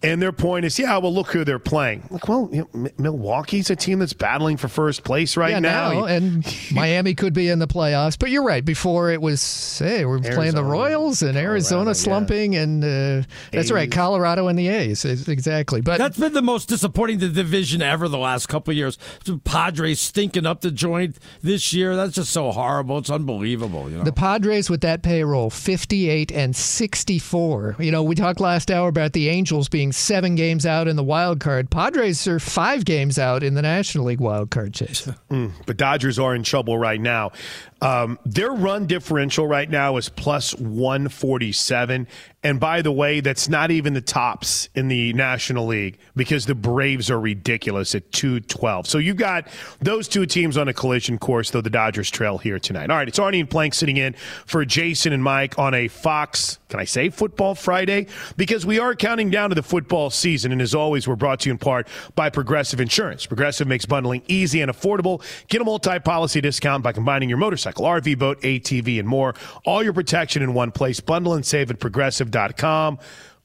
[0.01, 2.07] And their point is, yeah, well, look who they're playing.
[2.09, 5.59] Like, well, you know, M- Milwaukee's a team that's battling for first place right yeah,
[5.59, 5.93] now.
[5.93, 8.17] now, and Miami could be in the playoffs.
[8.17, 8.65] But you're right.
[8.65, 11.93] Before it was, hey, we're playing the Royals and Arizona Colorado, yeah.
[11.95, 15.81] slumping, and uh, that's right, Colorado and the A's, exactly.
[15.81, 18.99] But That's been the most disappointing division ever the last couple of years.
[19.25, 21.97] The Padres stinking up the joint this year.
[21.97, 22.99] That's just so horrible.
[22.99, 23.91] It's unbelievable.
[23.91, 24.05] You know.
[24.05, 27.77] The Padres with that payroll, 58 and 64.
[27.81, 31.05] You know, we talked last hour about the Angels being seven games out in the
[31.05, 31.71] wild card.
[31.71, 35.09] Padres are five games out in the National League wild card chase.
[35.29, 37.33] Hmm, but Dodgers are in trouble right now.
[37.81, 42.09] Um, their run differential right now is plus 147.
[42.43, 46.55] And by the way, that's not even the tops in the National League because the
[46.55, 48.87] Braves are ridiculous at 212.
[48.87, 49.49] So you've got
[49.81, 52.91] those two teams on a collision course, though the Dodgers trail here tonight.
[52.91, 54.15] All right, it's Arnie and Plank sitting in
[54.47, 58.07] for Jason and Mike on a Fox, can I say Football Friday?
[58.37, 60.53] Because we are counting down to the football season.
[60.53, 63.25] And as always, we're brought to you in part by Progressive Insurance.
[63.27, 65.23] Progressive makes bundling easy and affordable.
[65.49, 69.35] Get a multi policy discount by combining your motorcycle, RV, boat, ATV, and more.
[69.65, 71.01] All your protection in one place.
[71.01, 72.99] Bundle and save at progressive.com.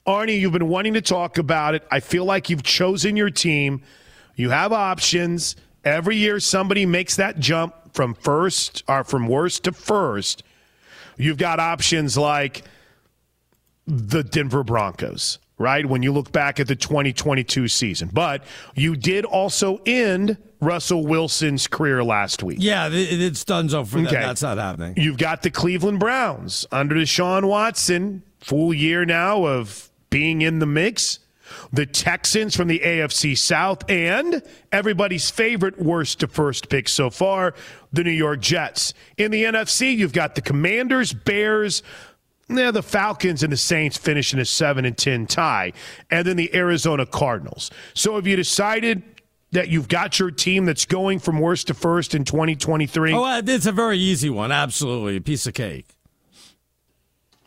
[0.06, 1.84] Arnie, you've been wanting to talk about it.
[1.90, 3.82] I feel like you've chosen your team.
[4.36, 5.56] You have options.
[5.86, 10.44] Every year, somebody makes that jump from first or from worst to first.
[11.18, 12.64] You've got options like
[13.86, 15.86] the Denver Broncos, right?
[15.86, 18.10] When you look back at the 2022 season.
[18.12, 18.44] But
[18.76, 22.58] you did also end Russell Wilson's career last week.
[22.62, 24.06] yeah, it, it's done so for them.
[24.06, 24.94] That's not happening.
[24.98, 30.66] You've got the Cleveland Browns under Deshaun Watson, full year now of being in the
[30.66, 31.20] mix.
[31.72, 37.54] The Texans from the AFC South and everybody's favorite worst to first pick so far,
[37.92, 38.94] the New York Jets.
[39.18, 41.84] In the NFC, you've got the Commanders, Bears,
[42.50, 45.74] yeah, the Falcons and the Saints finishing a 7 and 10 tie,
[46.10, 47.70] and then the Arizona Cardinals.
[47.94, 49.04] So have you decided
[49.54, 53.14] that you've got your team that's going from worst to first in 2023?
[53.14, 54.52] Oh, uh, it's a very easy one.
[54.52, 55.88] Absolutely, a piece of cake.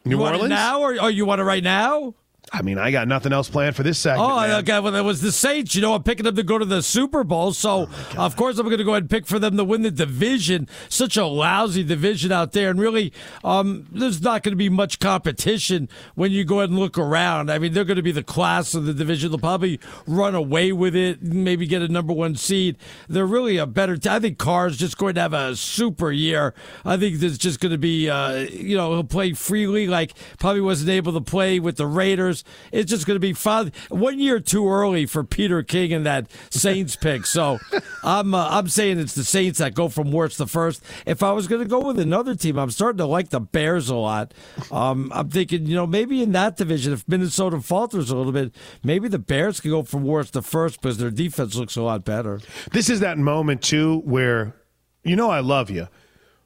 [0.05, 0.49] New you Orleans?
[0.49, 2.15] now, or, or you want it right now?
[2.53, 4.31] I mean, I got nothing else planned for this segment.
[4.31, 4.51] Oh, man.
[4.61, 4.79] okay.
[4.79, 5.75] Well, it was the Saints.
[5.75, 7.53] You know, I'm picking them to go to the Super Bowl.
[7.53, 9.83] So, Oh, of course, I'm going to go ahead and pick for them to win
[9.83, 10.69] the division.
[10.89, 12.71] Such a lousy division out there.
[12.71, 16.79] And really, um, there's not going to be much competition when you go ahead and
[16.79, 17.51] look around.
[17.51, 19.31] I mean, they're going to be the class of the division.
[19.31, 22.77] They'll probably run away with it, maybe get a number one seed.
[23.09, 24.13] They're really a better team.
[24.13, 26.55] I think Carr's just going to have a super year.
[26.85, 30.61] I think there's just going to be, uh, you know, he'll play freely like probably
[30.61, 32.36] wasn't able to play with the Raiders.
[32.73, 33.73] It's just going to be fun.
[33.89, 37.27] One year too early for Peter King and that Saints pick.
[37.27, 37.59] So
[38.05, 40.83] I'm uh, I'm saying it's the Saints that go from worst to first.
[41.07, 43.89] If I was going to go with another team, I'm starting to like the Bears
[43.89, 44.33] a lot.
[44.71, 48.55] Um, I'm thinking, you know, maybe in that division, if Minnesota falters a little bit,
[48.83, 52.05] maybe the Bears can go from worst to first because their defense looks a lot
[52.05, 52.41] better.
[52.73, 54.55] This is that moment, too, where
[55.03, 55.89] you know I love you,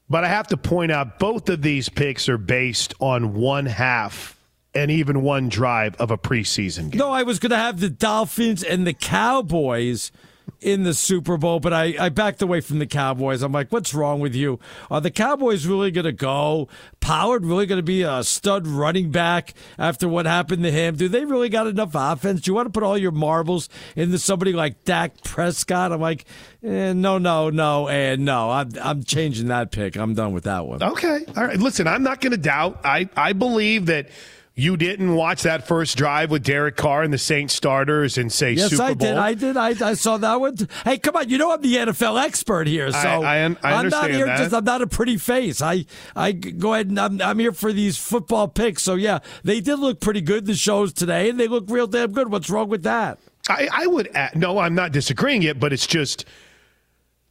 [0.09, 4.40] but I have to point out both of these picks are based on one half
[4.75, 6.99] and even one drive of a preseason game.
[6.99, 10.13] No, I was going to have the Dolphins and the Cowboys
[10.61, 13.43] in the Super Bowl, but I, I backed away from the Cowboys.
[13.43, 14.59] I'm like, what's wrong with you?
[14.91, 16.69] Are the Cowboys really going to go?
[17.01, 20.97] Pollard really going to be a stud running back after what happened to him?
[20.97, 22.43] Do they really got enough offense?
[22.43, 25.93] Do you want to put all your marbles into somebody like Dak Prescott?
[25.93, 26.27] I'm like,
[26.63, 28.51] eh, no, no, no, and no.
[28.51, 29.97] I'm, I'm changing that pick.
[29.97, 30.83] I'm done with that one.
[30.83, 31.25] Okay.
[31.37, 31.59] All right.
[31.59, 32.81] Listen, I'm not going to doubt.
[32.85, 34.09] I, I believe that
[34.57, 38.53] you didn't watch that first drive with Derek Carr and the Saints starters and say
[38.53, 39.09] Yes, Super I Bowl.
[39.09, 39.17] did.
[39.17, 39.57] I did.
[39.57, 40.57] I, I saw that one.
[40.85, 41.29] Hey, come on!
[41.31, 44.27] You know I'm the NFL expert here, so I- I I am not here.
[44.27, 44.39] that.
[44.39, 45.63] Just I'm not a pretty face.
[45.63, 48.83] I I go ahead and I'm, I'm here for these football picks.
[48.83, 52.13] So yeah, they did look pretty good the shows today, and they look real damn
[52.13, 52.31] good.
[52.31, 53.19] What's wrong with that?
[53.49, 56.25] I, I would add, no, I'm not disagreeing it, but it's just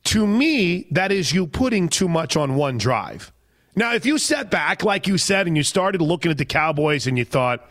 [0.06, 3.32] to me that is you putting too much on one drive.
[3.76, 7.08] Now, if you sat back like you said and you started looking at the Cowboys
[7.08, 7.66] and you thought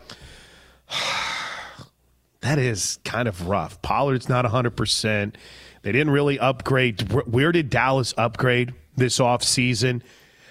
[2.41, 3.81] that is kind of rough.
[3.81, 5.35] Pollard's not 100%.
[5.81, 7.11] They didn't really upgrade.
[7.11, 10.01] Where did Dallas upgrade this offseason?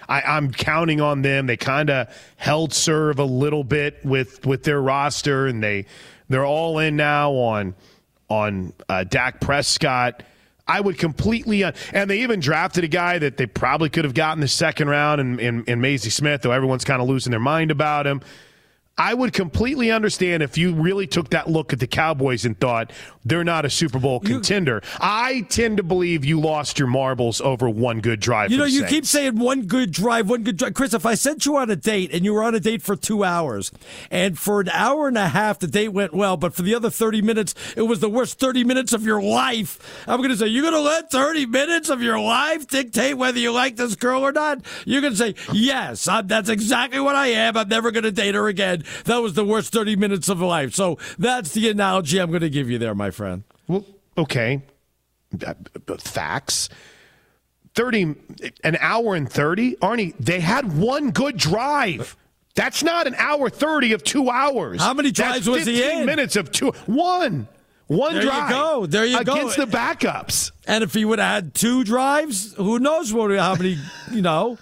[0.07, 1.45] I, I'm counting on them.
[1.45, 5.85] They kind of held serve a little bit with with their roster, and they
[6.29, 7.75] they're all in now on
[8.27, 10.23] on uh, Dak Prescott.
[10.69, 14.39] I would completely, and they even drafted a guy that they probably could have gotten
[14.39, 17.71] the second round in, in, in Mazi Smith, though everyone's kind of losing their mind
[17.71, 18.21] about him.
[18.99, 22.91] I would completely understand if you really took that look at the Cowboys and thought
[23.23, 24.81] they're not a Super Bowl contender.
[24.99, 28.51] I tend to believe you lost your marbles over one good drive.
[28.51, 28.91] You know, you Saints.
[28.91, 30.73] keep saying one good drive, one good drive.
[30.73, 32.97] Chris, if I sent you on a date and you were on a date for
[32.97, 33.71] two hours,
[34.11, 36.89] and for an hour and a half the date went well, but for the other
[36.89, 40.47] 30 minutes, it was the worst 30 minutes of your life, I'm going to say,
[40.47, 44.25] you're going to let 30 minutes of your life dictate whether you like this girl
[44.25, 44.59] or not?
[44.85, 47.55] You're going to say, yes, I'm, that's exactly what I am.
[47.55, 48.83] I'm never going to date her again.
[49.05, 50.73] That was the worst 30 minutes of life.
[50.73, 53.43] So that's the analogy I'm going to give you there, my friend.
[53.67, 53.85] Well,
[54.17, 54.61] okay.
[55.45, 55.53] Uh,
[55.99, 56.69] Facts.
[57.75, 58.15] 30,
[58.63, 59.75] an hour and 30.
[59.77, 62.17] Arnie, they had one good drive.
[62.55, 64.81] That's not an hour 30 of two hours.
[64.81, 66.05] How many drives That's was he 15 in?
[66.05, 66.71] minutes of two.
[66.87, 67.47] One.
[67.87, 68.49] One There you drive.
[68.49, 68.85] go.
[68.85, 69.33] There you go.
[69.33, 70.51] Against the backups.
[70.67, 73.77] And if he would have had two drives, who knows what how many,
[74.11, 74.57] you know.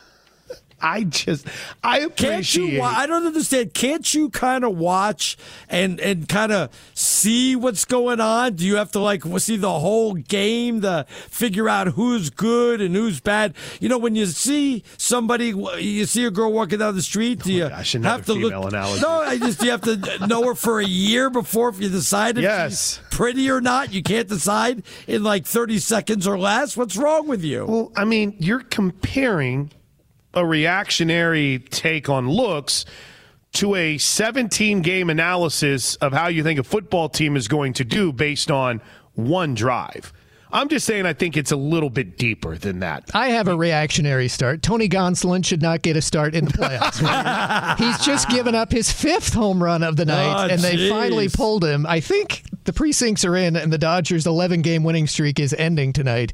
[0.82, 1.48] I just
[1.84, 3.74] I Can't you appreciate I don't understand.
[3.74, 5.36] Can't you kind of watch
[5.70, 8.54] and and kind of see what's going on?
[8.54, 12.96] Do you have to like see the whole game to figure out who's good and
[12.96, 13.56] who's bad?
[13.80, 15.48] You know, when you see somebody,
[15.80, 18.34] you see a girl walking down the street, do oh you Oh gosh, have to
[18.34, 18.54] look?
[18.54, 19.02] analogy.
[19.02, 22.38] No, I just you have to know her for a year before if you decide
[22.38, 23.00] if Yes.
[23.00, 23.92] she's pretty or not.
[23.92, 26.78] You can't decide in like thirty seconds or less.
[26.78, 27.66] What's wrong with you?
[27.66, 29.72] Well, I mean, you're comparing
[30.38, 32.86] a reactionary take on looks
[33.54, 37.84] to a 17 game analysis of how you think a football team is going to
[37.84, 38.80] do based on
[39.16, 40.14] one drive.
[40.52, 43.10] I'm just saying I think it's a little bit deeper than that.
[43.14, 44.62] I have a reactionary start.
[44.62, 47.78] Tony Gonsolin should not get a start in the playoffs.
[47.80, 50.88] He's just given up his fifth home run of the ah, night, Oh, and they
[50.90, 51.86] finally pulled him.
[51.86, 55.94] I think the precincts are in, and the Dodgers' 11 game winning streak is ending
[55.94, 56.32] tonight.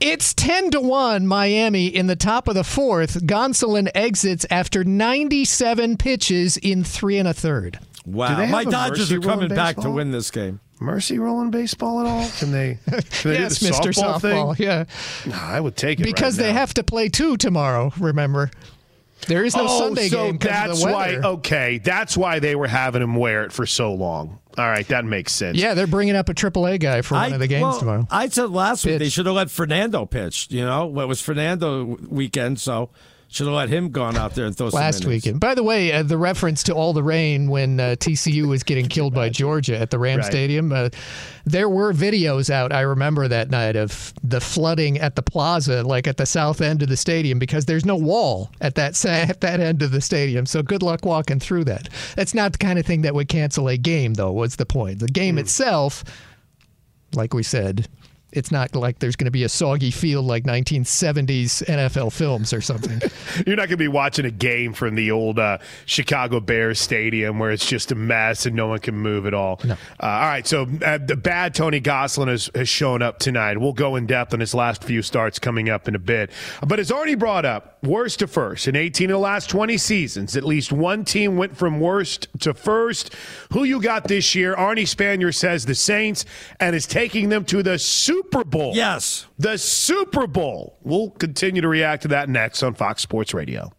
[0.00, 3.20] It's 10 to 1 Miami in the top of the fourth.
[3.26, 7.78] Gonsolin exits after 97 pitches in three and a third.
[8.06, 10.60] Wow, they my Dodgers are coming back to win this game.
[10.80, 12.26] Mercy rolling baseball at all?
[12.38, 12.78] Can they?
[12.88, 13.92] Can they yes, do the Mr.
[13.92, 14.56] softball, Softball.
[14.56, 14.66] thing?
[14.66, 14.84] Yeah.
[15.26, 16.58] No, I would take it Because right they now.
[16.58, 18.50] have to play two tomorrow, remember?
[19.26, 21.06] There is no oh, Sunday so game 'cause of that's the why.
[21.16, 21.26] weather.
[21.26, 24.38] Okay, that's why they were having him wear it for so long.
[24.60, 25.56] All right, that makes sense.
[25.56, 28.06] Yeah, they're bringing up a AAA guy for one of the games well, tomorrow.
[28.10, 30.48] I said last week they should have let Fernando pitch.
[30.50, 32.90] You know, well, it was Fernando weekend, so
[33.32, 35.38] Should have let him gone out there and throw some last weekend.
[35.38, 38.86] By the way, uh, the reference to all the rain when uh, TCU was getting
[38.88, 40.26] killed by Georgia at the Ram Right.
[40.26, 40.88] Stadium, uh,
[41.44, 42.72] there were videos out.
[42.72, 46.82] I remember that night of the flooding at the plaza, like at the south end
[46.82, 50.00] of the stadium, because there's no wall at that sa- at that end of the
[50.00, 50.44] stadium.
[50.44, 51.88] So good luck walking through that.
[52.16, 54.32] That's not the kind of thing that would cancel a game, though.
[54.32, 54.98] Was the point?
[54.98, 56.02] The game itself,
[57.14, 57.86] like we said.
[58.32, 62.60] It's not like there's going to be a soggy field like 1970s NFL films or
[62.60, 63.00] something.
[63.46, 67.38] You're not going to be watching a game from the old uh, Chicago Bears stadium
[67.38, 69.60] where it's just a mess and no one can move at all.
[69.64, 73.58] Uh, all right, so uh, the bad Tony Goslin has, has shown up tonight.
[73.58, 76.30] We'll go in depth on his last few starts coming up in a bit.
[76.66, 78.68] But as already brought up, worst to first.
[78.68, 82.54] In 18 of the last 20 seasons, at least one team went from worst to
[82.54, 83.14] first.
[83.52, 84.54] Who you got this year?
[84.54, 86.24] Arnie Spanier says the Saints
[86.60, 88.72] and is taking them to the Super Bowl.
[88.74, 89.26] Yes.
[89.38, 90.78] The Super Bowl.
[90.82, 93.72] We'll continue to react to that next on Fox Sports Radio.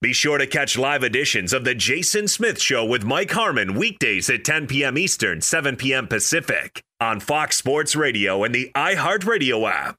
[0.00, 4.30] Be sure to catch live editions of The Jason Smith Show with Mike Harmon weekdays
[4.30, 4.96] at 10 p.m.
[4.96, 6.06] Eastern, 7 p.m.
[6.06, 9.98] Pacific on Fox Sports Radio and the iHeartRadio app.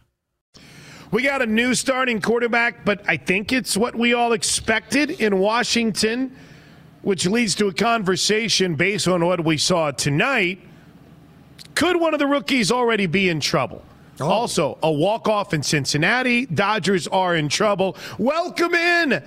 [1.11, 5.39] We got a new starting quarterback, but I think it's what we all expected in
[5.39, 6.33] Washington,
[7.01, 10.59] which leads to a conversation based on what we saw tonight.
[11.75, 13.83] Could one of the rookies already be in trouble?
[14.21, 14.29] Oh.
[14.29, 16.45] Also, a walk off in Cincinnati.
[16.45, 17.97] Dodgers are in trouble.
[18.17, 19.21] Welcome in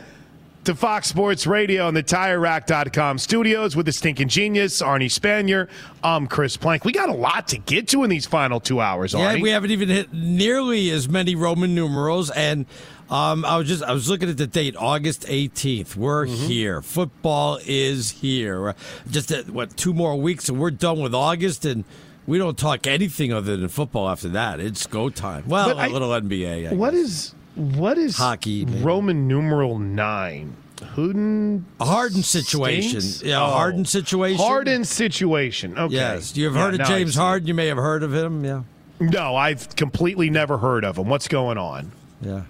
[0.65, 5.69] to Fox Sports Radio and the TireRack.com studios with the stinking genius, Arnie Spanier.
[6.03, 6.85] I'm Chris Plank.
[6.85, 9.37] We got a lot to get to in these final two hours, Arnie.
[9.37, 12.31] Yeah, we haven't even hit nearly as many Roman numerals.
[12.31, 12.67] And
[13.11, 15.97] um, I was just I was looking at the date, August 18th.
[15.97, 16.47] We're Mm-hmm.
[16.47, 16.81] here.
[16.83, 18.75] Football is here.
[19.11, 21.85] Just uh, what two more weeks and we're done with August and.
[22.27, 24.59] We don't talk anything other than football after that.
[24.59, 25.45] It's go time.
[25.47, 26.71] Well, But a I- little NBA.
[26.71, 28.83] I What is what is Hockey, maybe.
[28.83, 30.55] Roman numeral nine?
[30.95, 33.01] Hooden a Harden situation?
[33.01, 33.23] stinks?
[33.23, 33.51] Yeah, a Oh.
[33.51, 34.39] Harden situation.
[34.45, 35.79] Harden situation.
[35.79, 35.95] Okay.
[35.95, 37.15] Yes, you've Yeah, heard of James.
[37.15, 37.49] Harden.
[37.49, 38.45] You may have heard of him.
[38.45, 38.63] Yeah,
[39.01, 41.09] No, I've completely never heard of him.
[41.09, 41.93] What's going on?
[42.21, 42.43] yeah.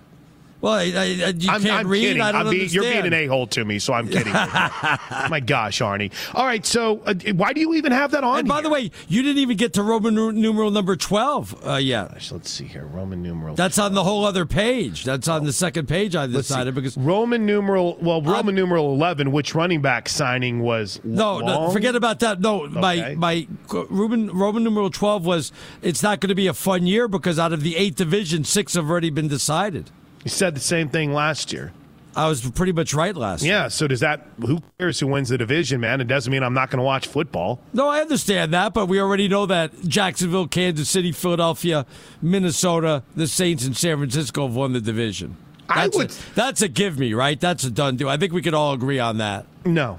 [0.65, 2.01] Well, I, I, you I'm, can't I'm read.
[2.01, 2.23] kidding.
[2.23, 4.33] I don't I'm being, you're being an a hole to me, so I'm kidding.
[4.33, 6.11] My gosh, Arnie.
[6.35, 8.39] All right, so uh, why do you even have that on?
[8.39, 12.13] And by the way, you didn't even get to Roman numeral number twelve uh, yet.
[12.13, 12.87] Gosh, let's see here.
[12.87, 13.55] Roman numeral.
[13.57, 15.05] That's on the whole other page.
[15.05, 16.17] That's on the second page.
[16.17, 17.99] I decided because Roman numeral.
[18.01, 19.33] Well, Roman numeral eleven.
[19.33, 22.41] Which running back signing was no, no, forget about that.
[22.41, 25.53] No, my my Roman Roman numeral twelve was
[25.83, 28.73] it's not going to be a fun year because out of the eight divisions, six
[28.73, 29.91] have already been decided.
[30.25, 31.73] You said the same thing last year.
[32.17, 33.43] I was pretty much right last.
[33.43, 33.53] year.
[33.55, 33.69] Yeah.
[33.69, 34.27] So does that?
[34.47, 36.01] Who cares who wins the division, man?
[36.01, 37.61] It doesn't mean I'm not going to watch football.
[37.73, 41.87] No, I understand that, but we already know that Jacksonville, Kansas City, Philadelphia,
[42.23, 45.37] Minnesota, the Saints, and San Francisco have won the division.
[45.69, 47.41] I That's would- A, that's a give me, right?
[47.41, 48.09] That's a done deal.
[48.09, 49.47] I think we could all agree on that.
[49.65, 49.99] No,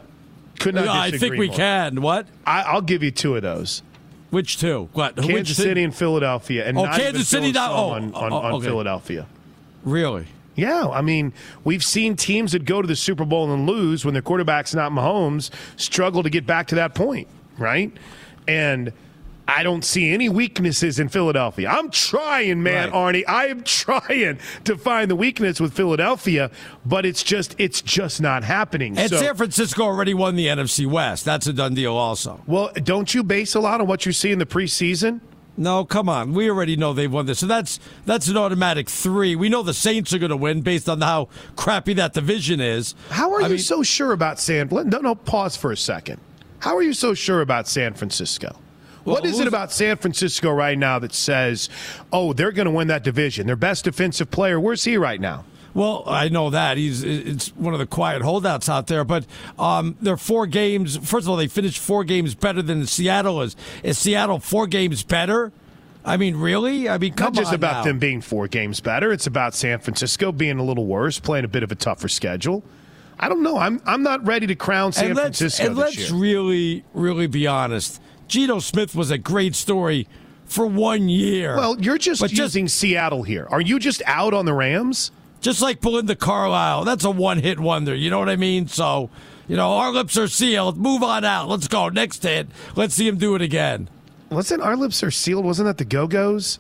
[0.60, 0.88] could not.
[0.88, 1.56] I think we more.
[1.58, 2.02] can.
[2.02, 2.28] What?
[2.46, 3.82] I, I'll give you two of those.
[4.30, 4.90] Which two?
[4.94, 5.16] What?
[5.18, 5.58] Kansas?
[5.58, 8.62] City and Philadelphia, and Oh, not Kansas even City, not- oh, on, on, oh, on.
[8.62, 9.28] Philadelphia.
[9.86, 10.28] Really?
[10.56, 11.34] Yeah, I mean,
[11.64, 14.92] we've seen teams that go to the Super Bowl and lose when their quarterback's not
[14.92, 17.28] Mahomes struggle to get back to that point,
[17.58, 17.92] right?
[18.48, 18.94] And
[19.48, 21.70] I don't see any weaknesses in Philadelphia.
[21.70, 23.24] I'm trying, man, Arnie.
[23.28, 26.50] I am trying to find the weakness with Philadelphia,
[26.86, 28.98] but it's just it's just not happening.
[28.98, 31.26] And So- San Francisco already won the NFC West.
[31.26, 32.42] That's a done deal, also.
[32.48, 35.20] well, don't you base a lot on what you see in the preseason?
[35.58, 36.34] No, come on.
[36.34, 37.40] We already know they've won this.
[37.40, 39.36] So that's that's an automatic three.
[39.36, 42.94] We know the Saints are going to win based on how crappy that division is.
[43.10, 44.68] How are I you mean- so sure about San?
[44.70, 45.16] No, no.
[45.16, 46.20] Pause for a second.
[46.60, 48.58] How are you so sure about San Francisco?
[49.06, 51.70] what is it about San Francisco right now that says,
[52.12, 53.46] "Oh, they're going to win that division"?
[53.46, 54.60] Their best defensive player.
[54.60, 55.46] Where's he right now?
[55.76, 59.26] Well, I know that he's it's one of the quiet holdouts out there, but
[59.60, 60.96] um, they're four games.
[60.98, 63.56] First of all, they finished four games better than Seattle is.
[63.84, 65.52] Is Seattle four games better?
[66.06, 66.88] I mean, really?
[66.88, 67.84] I mean, come Not just on about now.
[67.84, 69.12] them being four games better.
[69.12, 72.64] It's about San Francisco being a little worse, playing a bit of a tougher schedule.
[73.20, 73.58] I don't know.
[73.58, 76.18] I'm I'm not ready to crown San and Francisco and let's year.
[76.20, 78.02] really, really be honest.
[78.30, 80.08] Geno Smith was a great story
[80.46, 81.58] for one year.
[81.58, 83.46] well, you're just But using Seattle here.
[83.50, 85.12] Are you just out on the Rams?
[85.46, 86.86] Just like Belinda Carlisle.
[86.86, 87.94] That's a one hit wonder.
[87.94, 88.68] You know what I mean?
[88.68, 89.12] So,
[89.48, 90.76] you know, our lips are sealed.
[90.76, 91.48] Move on out.
[91.48, 91.88] Let's go.
[91.90, 92.48] Next hit.
[92.76, 93.88] Let's see him do it again.
[94.32, 95.46] Wasn't our lips are sealed?
[95.46, 96.58] Wasn't that the Go Go's?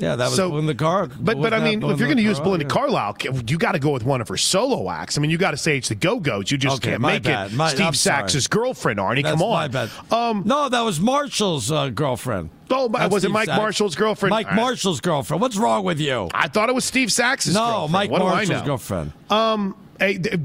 [0.00, 1.06] Yeah, that was So- Belinda Car.
[1.20, 3.14] But but I mean, if you're going to use Belinda Carlisle.
[3.14, 5.16] Carlisle, you got to go with one of her solo acts.
[5.16, 6.50] I mean, you got to say it's the Go Go's.
[6.50, 7.52] You just Okay, can't make bad.
[7.52, 7.96] it My- Steve.
[7.96, 9.22] Sax's girlfriend, Arnie.
[9.22, 9.90] That's come on, my bad.
[10.10, 12.50] Um, no, that was Marshall's uh, girlfriend.
[12.70, 13.58] Oh, Not was it Mike Sax.
[13.58, 14.30] Marshall's girlfriend?
[14.30, 14.56] Mike right.
[14.56, 15.40] Marshall's girlfriend.
[15.42, 16.28] What's wrong with you?
[16.32, 17.92] I thought it was Steve Sax's no, girlfriend.
[17.92, 19.12] Mike What Marshall's girlfriend.
[19.28, 19.76] Um,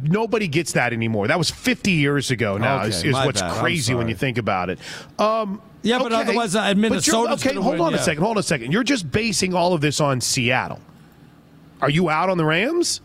[0.03, 1.27] nobody gets that anymore.
[1.27, 2.57] That was 50 years ago.
[2.57, 3.59] Now Okay, is, is what's bad.
[3.61, 4.79] Crazy when you think about it.
[5.17, 6.21] Um, Yeah, but okay.
[6.21, 8.23] otherwise, uh, Minnesota's okay, hold win, on a second.
[8.23, 8.71] Hold on a second.
[8.71, 10.79] You're just basing all of this on Seattle.
[11.81, 13.01] Are you out on the Rams?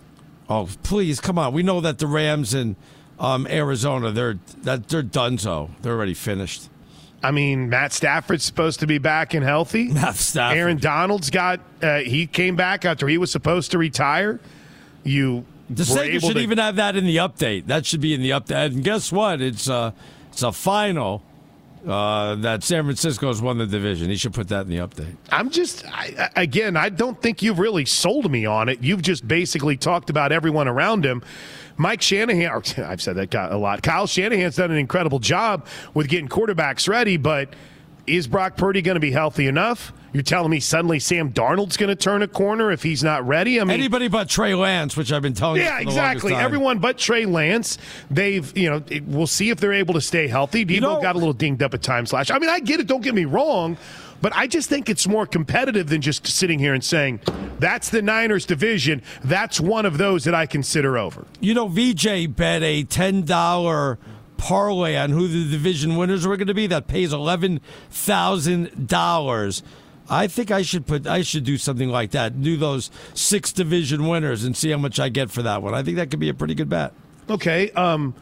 [0.49, 1.53] Oh, please, come on.
[1.53, 2.75] We know that the Rams and
[3.19, 5.71] um, Arizona, they're that they're donezo.
[5.83, 6.69] They're already finished.
[7.23, 9.89] I mean, Matt Stafford's supposed to be back and healthy.
[9.93, 10.57] Matt Stafford.
[10.57, 11.61] Aaron Donald's got.
[11.83, 14.41] Uh, he came back after he was supposed to retire.
[15.05, 17.67] You The able should to, even have that in the update.
[17.67, 18.73] That should be in the update.
[18.73, 19.41] And guess what?
[19.41, 19.93] It's uh,
[20.33, 21.23] it's a final
[21.87, 24.11] uh, that San Francisco's won the division.
[24.11, 25.15] He should put that in the update.
[25.31, 26.77] I'm just I, I- again.
[26.77, 28.83] I don't think you've really sold me on it.
[28.83, 31.23] You've just basically talked about everyone around him.
[31.77, 32.51] Mike Shanahan.
[32.51, 33.83] or, I've said that a lot.
[33.83, 37.55] Kyle Shanahan's done an incredible job with getting quarterbacks ready, but
[38.07, 39.93] is Brock Purdy going to be healthy enough?
[40.13, 43.61] You're telling me suddenly Sam Darnold's going to turn a corner if he's not ready?
[43.61, 45.67] I mean, Anybody but Trey Lance, which I've been telling you.
[45.67, 46.35] Yeah, exactly.
[46.35, 47.79] Everyone but Trey Lance.
[48.11, 50.67] They've, you know, it, we'll see if they're able to stay healthy.
[50.67, 52.31] Deebo know- got a little dinged up at times last.
[52.33, 52.87] I mean, I get it.
[52.89, 53.77] Don't get me wrong,
[54.21, 57.21] but I just think it's more competitive than just sitting here and saying
[57.59, 59.03] that's the Niners division.
[59.23, 61.25] That's one of those that I consider over.
[61.41, 63.99] You know, VJ bet a ten dollar
[64.37, 66.67] parlay on who the division winners were going to be.
[66.67, 69.63] That pays eleven thousand dollars.
[70.11, 71.07] I think I should put.
[71.07, 72.43] I should do something like that.
[72.43, 75.73] Do those six division winners and see how much I get for that one.
[75.73, 76.93] I think that could be a pretty good bet.
[77.29, 77.71] Okay.
[77.73, 78.15] Um,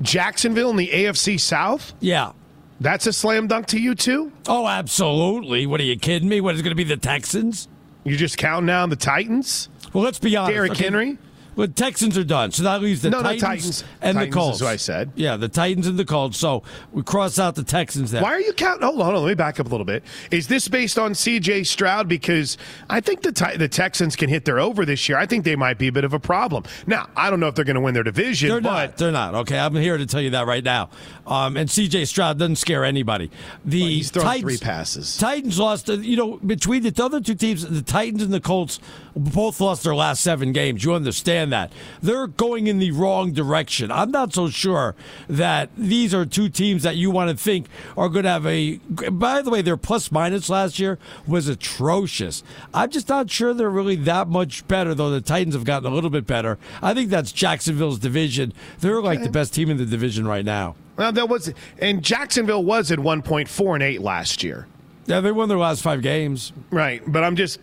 [0.00, 1.92] Jacksonville in the AFC South.
[2.00, 2.32] Yeah.
[2.80, 4.32] That's a slam dunk to you too.
[4.48, 5.66] Oh, absolutely.
[5.66, 6.40] What are you kidding me?
[6.40, 7.68] What is it going to be the Texans?
[8.04, 9.68] You're just counting down the Titans?
[9.92, 10.54] Well, let's be honest.
[10.54, 10.84] Derrick okay?
[10.84, 11.18] Henry.
[11.54, 13.84] Well, Texans are done, so that leaves the No, no, Titans, Titans.
[14.00, 14.56] and Titans the Colts.
[14.56, 15.12] is what I said.
[15.16, 16.38] Yeah, the Titans and the Colts.
[16.38, 18.22] So we cross out the Texans there.
[18.22, 18.82] Why are you counting?
[18.82, 20.02] Hold on, hold on, let me back up a little bit.
[20.30, 21.64] Is this based on C.J.
[21.64, 22.08] Stroud?
[22.08, 22.56] Because
[22.88, 25.18] I think the the Texans can hit their over this year.
[25.18, 26.64] I think they might be a bit of a problem.
[26.86, 28.96] Now, I don't know if they're going to win their division, They're but not.
[28.96, 29.34] They're not.
[29.34, 30.90] Okay, I'm here to tell you that right now.
[31.26, 32.04] Um, and C.J.
[32.06, 33.30] Stroud doesn't scare anybody.
[33.64, 35.16] The he's thrown Titans, three passes.
[35.18, 35.88] Titans lost.
[35.88, 38.78] You know, between the other two teams, the Titans and the Colts
[39.16, 40.84] both lost their last seven games.
[40.84, 43.90] You understand that they're going in the wrong direction.
[43.90, 44.94] I'm not so sure
[45.28, 47.66] that these are two teams that you want to think
[47.96, 48.76] are going to have a.
[49.10, 52.42] By the way, their plus minus last year was atrocious.
[52.72, 55.10] I'm just not sure they're really that much better, though.
[55.10, 56.58] The Titans have gotten a little bit better.
[56.82, 58.52] I think that's Jacksonville's division.
[58.80, 60.76] They're like the best team in the division right now.
[60.96, 64.66] well, that was and Jacksonville was at one point four and eight last year.
[65.06, 66.52] Yeah, they won their last five games.
[66.70, 67.58] Right, but I'm just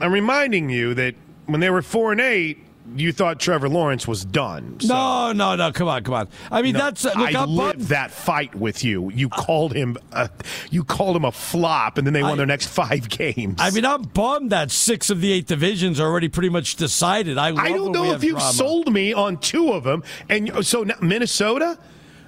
[0.00, 1.14] I'm reminding you that
[1.46, 2.58] when they were four and eight,
[2.96, 4.80] you thought Trevor Lawrence was done.
[4.80, 5.72] So- No, no, no.
[5.72, 6.28] Come on, come on.
[6.50, 7.16] I mean, No, that's look.
[7.16, 7.88] I I'm lived bummed.
[7.90, 9.10] that fight with you.
[9.10, 10.30] You uh, called him, a,
[10.70, 13.56] you called him a flop, and then they won I- their next five games.
[13.60, 17.38] I mean, I'm bummed that six of the eight divisions are already pretty much decided.
[17.38, 18.52] I, I don't know if you drama.
[18.52, 21.78] sold me on two of them, and so now, Minnesota,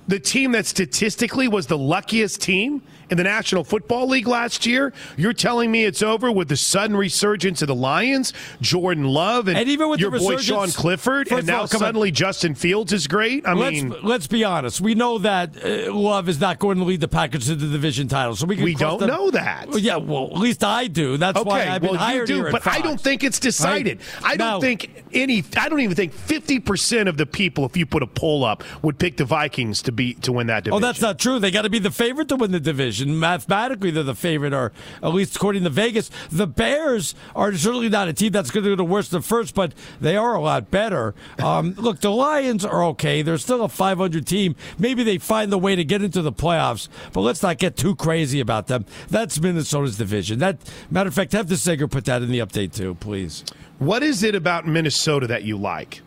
[0.08, 4.92] the team that statistically was the luckiest team in the National Football League last year.
[5.16, 9.58] You're telling me it's over with the sudden resurgence of the Lions, Jordan Love, and,
[9.58, 11.68] And even with the your boy Sean Clifford, and now all, on.
[11.68, 13.46] suddenly Justin Fields is great.
[13.46, 14.80] I let's, mean, let's be honest.
[14.80, 18.08] We know that uh, Love is not going to lead the Packers to the division
[18.08, 19.68] title, so we can We don't know that.
[19.68, 21.16] Well, yeah, well, at least I do.
[21.16, 23.24] That's okay, why I've been well, you hired do, here at but I don't think
[23.24, 24.00] it's decided.
[24.22, 24.60] I don't No.
[24.60, 25.44] think any.
[25.56, 28.62] I don't even think fifty percent of the people, if you put a poll up,
[28.82, 30.82] would pick the Vikings to be to win that division.
[30.82, 31.38] Oh, that's not true.
[31.38, 33.18] They got to be the favorite to win the division.
[33.18, 36.10] Mathematically, they're the favorite, or at least according to Vegas.
[36.30, 39.54] The Bears are certainly not a team that's going to do the worst at first,
[39.54, 41.14] but they are a lot better.
[41.38, 43.22] Um, look, the Lions are okay.
[43.22, 44.56] They're still a 500 team.
[44.78, 47.96] Maybe they find the way to get into the playoffs, but let's not get too
[47.96, 48.84] crazy about them.
[49.08, 50.38] That's Minnesota's division.
[50.38, 50.58] That
[50.90, 53.44] matter of fact, have the Sager put that in the update too, please.
[53.80, 56.02] What is it about Minnesota that you like?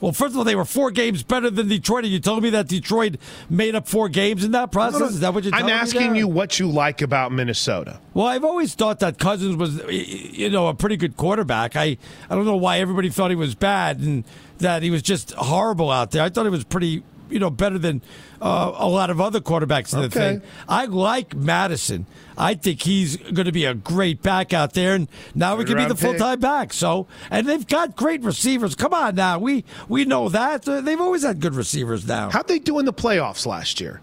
[0.00, 2.04] Well, first of all, they were four games better than Detroit.
[2.04, 3.16] and you told me that Detroit
[3.48, 5.12] made up four games in that process?
[5.12, 7.98] Is that what you're I'm asking you what you like about Minnesota.
[8.12, 11.74] Well, I've always thought that Cousins was, you know, a pretty good quarterback.
[11.74, 11.96] I,
[12.28, 14.24] I don't know why everybody thought he was bad and
[14.58, 16.22] that he was just horrible out there.
[16.22, 17.02] I thought he was pretty,
[17.34, 18.00] you know, better than
[18.40, 20.38] uh, a lot of other quarterbacks in the Okay.
[20.38, 20.42] thing.
[20.68, 22.06] I like Mattison.
[22.38, 25.76] I think he's going to be a great back out there, and now we can
[25.76, 26.72] be the full time back.
[26.72, 28.76] So, and they've got great receivers.
[28.76, 32.06] Come on now, we we know that they've always had good receivers.
[32.06, 34.00] Now, How'd they do in the playoffs last year?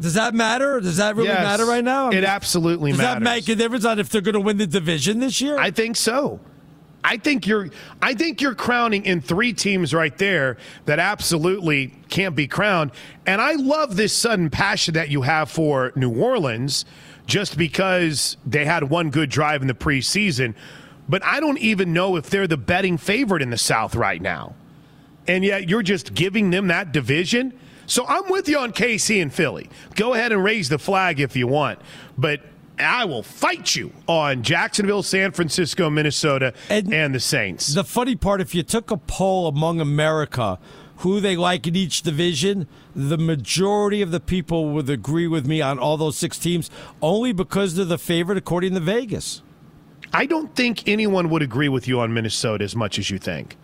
[0.00, 0.80] does that matter?
[0.80, 2.10] Does that really Yes, matter right now?
[2.10, 3.14] It absolutely does matters.
[3.14, 5.58] that make a difference on if they're going to win the division this year?
[5.58, 6.40] I think so.
[7.06, 7.70] I think you're
[8.02, 12.90] I think you're crowning in three teams right there that absolutely can't be crowned.
[13.26, 16.84] And I love this sudden passion that you have for New Orleans
[17.26, 20.56] just because they had one good drive in the preseason.
[21.08, 24.56] But I don't even know if they're the betting favorite in the South right now.
[25.28, 27.56] And yet you're just giving them that division.
[27.86, 29.70] So I'm with you on KC and Philly.
[29.94, 31.78] Go ahead and raise the flag if you want.
[32.18, 32.40] But
[32.78, 37.74] I will fight you on Jacksonville, San Francisco, Minnesota, and, the Saints.
[37.74, 40.58] The funny part, if you took a poll among America,
[40.98, 45.60] who they like in each division, the majority of the people would agree with me
[45.62, 46.70] on all those six teams,
[47.02, 49.42] only because they're the favorite according to Vegas.
[50.12, 53.56] I don't think anyone would agree with you on Minnesota as much as you think.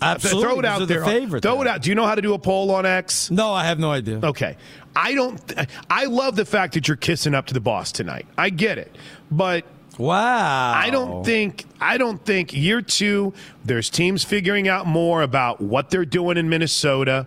[0.00, 1.00] Absolutely, Throw it out they're there.
[1.00, 1.82] the favorite Throw it out.
[1.82, 3.30] Do you know how to do a poll on X?
[3.30, 4.20] No, I have no idea.
[4.22, 4.56] Okay.
[4.96, 5.40] I don't.
[5.88, 8.26] I love the fact that you're kissing up to the boss tonight.
[8.36, 8.96] I get it,
[9.30, 9.64] but
[9.96, 10.72] wow.
[10.74, 11.64] I don't think.
[11.80, 13.32] I don't think year two.
[13.64, 17.26] There's teams figuring out more about what they're doing in Minnesota.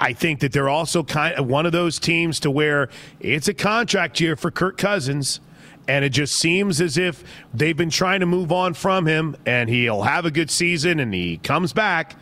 [0.00, 2.88] I think that they're also kind of one of those teams to where
[3.20, 5.40] it's a contract year for Kirk Cousins.
[5.88, 7.24] And it just seems as if
[7.54, 11.14] they've been trying to move on from him, and he'll have a good season and
[11.14, 12.14] he comes back.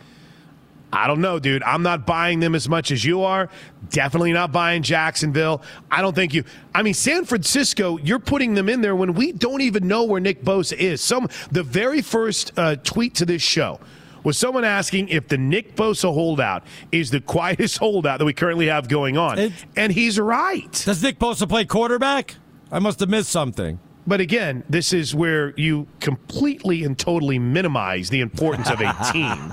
[0.91, 1.63] I don't know, dude.
[1.63, 3.49] I'm not buying them as much as you are.
[3.89, 5.61] Definitely not buying Jacksonville.
[5.91, 6.43] I don't think you.
[6.73, 7.97] I mean, San Francisco.
[7.97, 11.01] You're putting them in there when we don't even know where Nick Bosa is.
[11.01, 13.79] Some the very first uh, tweet to this show
[14.23, 18.67] was someone asking if the Nick Bosa holdout is the quietest holdout that we currently
[18.67, 20.71] have going on, and he's right.
[20.85, 22.35] Does Nick Bosa play quarterback?
[22.71, 23.79] I must have missed something.
[24.07, 29.51] But again, this is where you completely and totally minimize the importance of a team.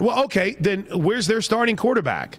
[0.00, 2.38] Well, okay, then where's their starting quarterback?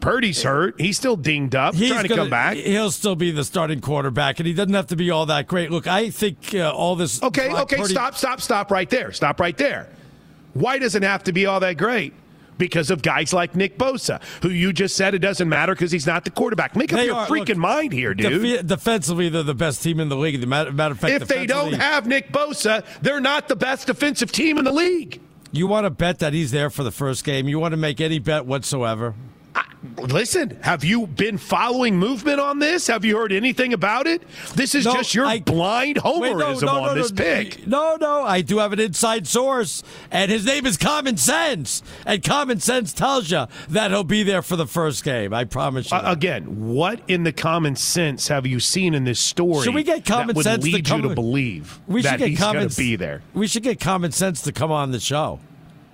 [0.00, 0.80] Purdy's hurt.
[0.80, 2.56] He's still dinged up, He's trying to gonna- come back.
[2.56, 5.72] He'll still be the starting quarterback, and he doesn't have to be all that great.
[5.72, 7.20] Look, I think uh, all this.
[7.20, 9.10] Okay, okay, Purdy- stop, stop, stop right there.
[9.10, 9.88] Stop right there.
[10.54, 12.14] Why doesn't it have to be all that great?
[12.58, 16.06] Because of guys like Nick Bosa, who you just said it doesn't matter because he's
[16.06, 16.76] not the quarterback.
[16.76, 18.42] Make up your are- freaking look, mind here, dude.
[18.42, 20.40] Defe- defensively, they're the best team in the league.
[20.40, 23.86] The matter, matter of fact, if they don't have Nick Bosa, they're not the best
[23.86, 25.20] defensive team in the league.
[25.52, 27.48] you want to bet that he's there for the first game.
[27.48, 29.14] You want to make any bet whatsoever.
[29.96, 32.88] Listen, have you been following movement on this?
[32.88, 34.22] Have you heard anything about it?
[34.54, 37.64] This is No, just your I- blind Wait, no, homerism no, on this pick.
[37.66, 41.82] No, no, I do have an inside source, and his name is Common Sense.
[42.04, 45.32] And Common Sense tells you that he'll be there for the first game.
[45.32, 45.96] I promise you.
[45.96, 49.84] Uh, again, what in the common sense have you seen in this story Should we
[49.84, 52.28] get common that would sense to lead come- you to believe we should that get
[52.30, 53.22] he's common going to be there?
[53.32, 55.38] We should get Common Sense to come on the show.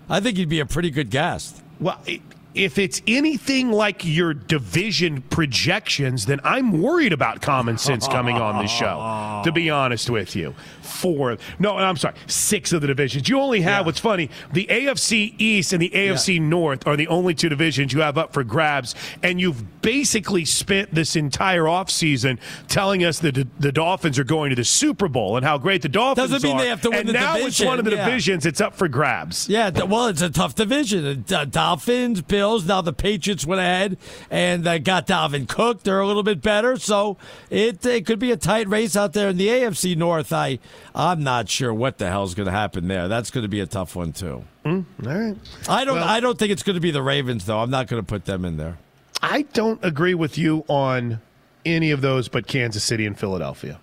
[0.09, 1.63] I think he'd be a pretty good guest.
[1.81, 2.21] Well, i-
[2.55, 8.63] if it's anything like your division projections, then I'm worried about common sense coming on
[8.63, 9.43] the show.
[9.45, 13.29] To be honest with you, four no, I'm sorry, six of the divisions.
[13.29, 17.35] You only have what's funny: the AFC East and the AFC North are the only
[17.35, 22.39] two divisions you have up for grabs, and you've basically spent this entire offseason
[22.69, 25.83] telling us that the, the Dolphins are going to the Super Bowl and how great
[25.83, 26.63] the Dolphins Doesn't mean are.
[26.63, 28.05] they have to win and the now it's one of the yeah.
[28.05, 29.49] divisions; it's up for grabs.
[29.49, 31.25] Yeah, well, it's a tough division.
[31.31, 32.44] Uh, Dolphins, Bills.
[32.45, 33.97] Now the Patriots went ahead
[34.31, 35.83] and uh, got Dalvin Cook.
[35.83, 37.17] They're a little bit better, so
[37.51, 40.33] it, it could be a tight race out there in the AFC North.
[40.33, 40.59] I
[40.95, 43.09] I'm not sure what the hell's going to happen there.
[43.09, 44.45] That's going to be a tough one too.
[44.65, 45.37] Mm, all right.
[45.69, 47.59] I don't Well- I don't think it's going to be the Ravens though.
[47.61, 48.79] I'm not going to put them in there.
[49.23, 51.21] I don't agree with you on
[51.65, 53.81] any of those but Kansas City and Philadelphia.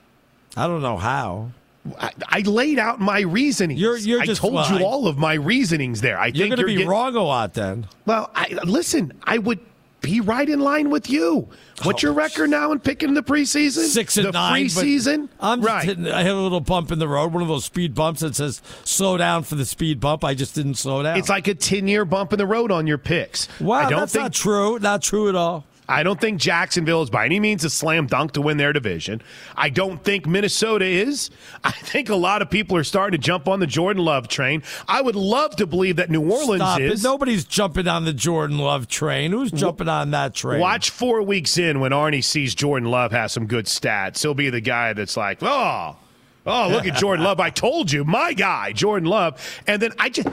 [0.55, 1.51] I don't know how.
[2.00, 3.80] I, I laid out my reasonings.
[3.80, 6.20] You're- you're I just- told well, you I- all of my reasonings there.
[6.20, 7.88] I You're think going to be getting- wrong a lot then.
[8.06, 9.60] Well, I, listen, I would
[10.02, 11.48] be right in line with you.
[11.84, 12.08] What's oh.
[12.08, 13.86] your record now in picking the preseason?
[13.88, 14.66] Six and the nine.
[14.66, 15.30] preseason.
[15.40, 15.84] I'm right.
[15.84, 18.36] hitting, I hit a little bump in the road, one of those speed bumps that
[18.36, 20.24] says slow down for the speed bump.
[20.24, 21.18] I just didn't slow down.
[21.18, 23.48] It's like a ten-year bump in the road on your picks.
[23.60, 24.80] wow, I don't that's think not true.
[24.80, 25.66] Not true at all.
[25.92, 29.22] I don't think Jacksonville is by any means a slam dunk to win their division.
[29.56, 31.30] I don't think Minnesota is.
[31.64, 34.64] I think a lot of people are starting to jump on the Jordan Love train.
[34.88, 37.04] I would love to believe that New Orleans Stop is.
[37.04, 37.08] it.
[37.08, 39.32] Nobody's jumping on the Jordan Love train.
[39.32, 40.62] Who's jumping on that train?
[40.62, 44.22] Watch four weeks in when Arnie sees Jordan Love has some good stats.
[44.22, 45.98] He'll be the guy that's like, oh,
[46.46, 47.39] oh, look at Jordan Love.
[47.39, 49.62] I told you, my guy, Jordan Love.
[49.68, 50.28] And then I just.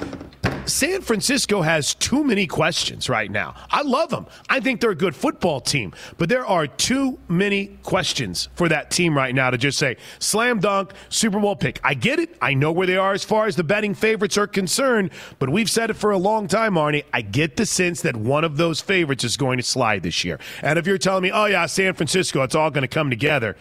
[0.69, 3.55] San Francisco has too many questions right now.
[3.71, 4.27] I love them.
[4.49, 8.91] I think they're a good football team, but there are too many questions for that
[8.91, 11.81] team right now to just say slam dunk Super Bowl pick.
[11.83, 12.37] I get it.
[12.43, 15.71] I know where they are as far as the betting favorites are concerned, but we've
[15.71, 17.05] said it for a long time, Arnie.
[17.13, 20.39] I get the sense that one of those favorites is going to slide this year.
[20.63, 23.57] And if you're telling me, oh yeah, San Francisco, it's all going to come together,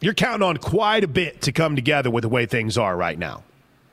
[0.00, 3.18] you're counting on quite a bit to come together with the way things are right
[3.18, 3.42] now.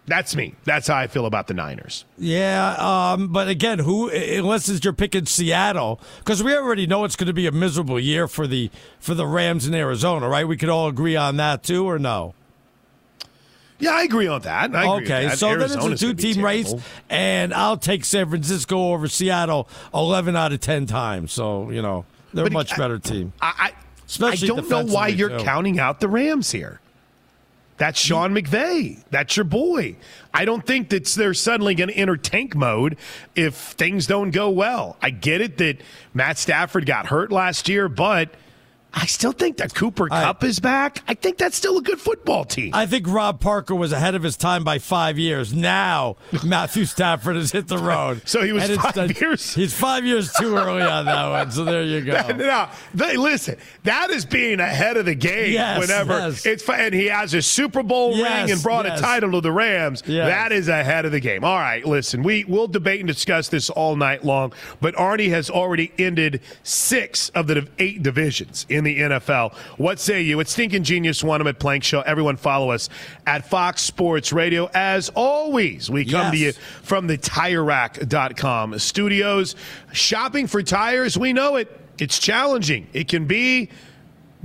[0.05, 0.55] That's me.
[0.65, 2.03] That's how I feel about the Niners.
[2.17, 7.15] Yeah, um, but again, who unless it's you're picking Seattle because we already know it's
[7.15, 10.45] going to be a miserable year for the for the Rams in Arizona, right?
[10.45, 12.33] We could all agree on that too, or no?
[13.79, 14.75] Yeah, I agree on that.
[14.75, 15.37] I agree okay, that.
[15.37, 16.73] so Arizona's then it's a two-team race,
[17.09, 21.31] and I'll take San Francisco over Seattle eleven out of ten times.
[21.31, 23.31] So you know they're a much I- better team.
[23.41, 23.73] I, I,
[24.05, 25.43] Especially I don't know why you're too.
[25.45, 26.81] counting out the Rams here.
[27.77, 29.03] That's Sean McVay.
[29.09, 29.95] That's your boy.
[30.33, 32.97] I don't think that they're suddenly going to enter tank mode
[33.35, 34.97] if things don't go well.
[35.01, 35.79] I get it that
[36.13, 38.33] Matt Stafford got hurt last year, but
[38.93, 40.99] I still think that Cooper Kupp is back.
[41.07, 42.71] I think that's still a good football team.
[42.73, 45.51] I think Rob Parker was ahead of his time by five years.
[45.53, 48.21] Now Matthew Stafford has hit the road.
[48.25, 51.51] So he was And five years- He's five years too early on that one.
[51.51, 52.27] So there you go.
[52.37, 53.57] no, they, listen.
[53.83, 55.51] That is being ahead of the game.
[55.53, 56.45] Yes, whenever yes.
[56.45, 59.51] it's and he has a Super Bowl Yes, ring and brought a title to the
[59.51, 60.03] Rams.
[60.05, 60.27] Yes.
[60.27, 61.43] That is ahead of the game.
[61.43, 62.21] All right, listen.
[62.23, 64.53] We will debate and discuss this all night long.
[64.81, 69.53] But Arnie has already ended six of the eight divisions in the NFL.
[69.77, 70.39] What say you?
[70.39, 71.41] It's Stinking Genius One.
[71.41, 72.01] I'm at Plank Show.
[72.01, 72.89] Everyone follow us
[73.25, 74.69] at Fox Sports Radio.
[74.73, 79.55] As always, we come to you from the TireRack.com studios.
[79.91, 81.79] Shopping for tires, we know it.
[81.99, 82.87] It's challenging.
[82.93, 83.69] It can be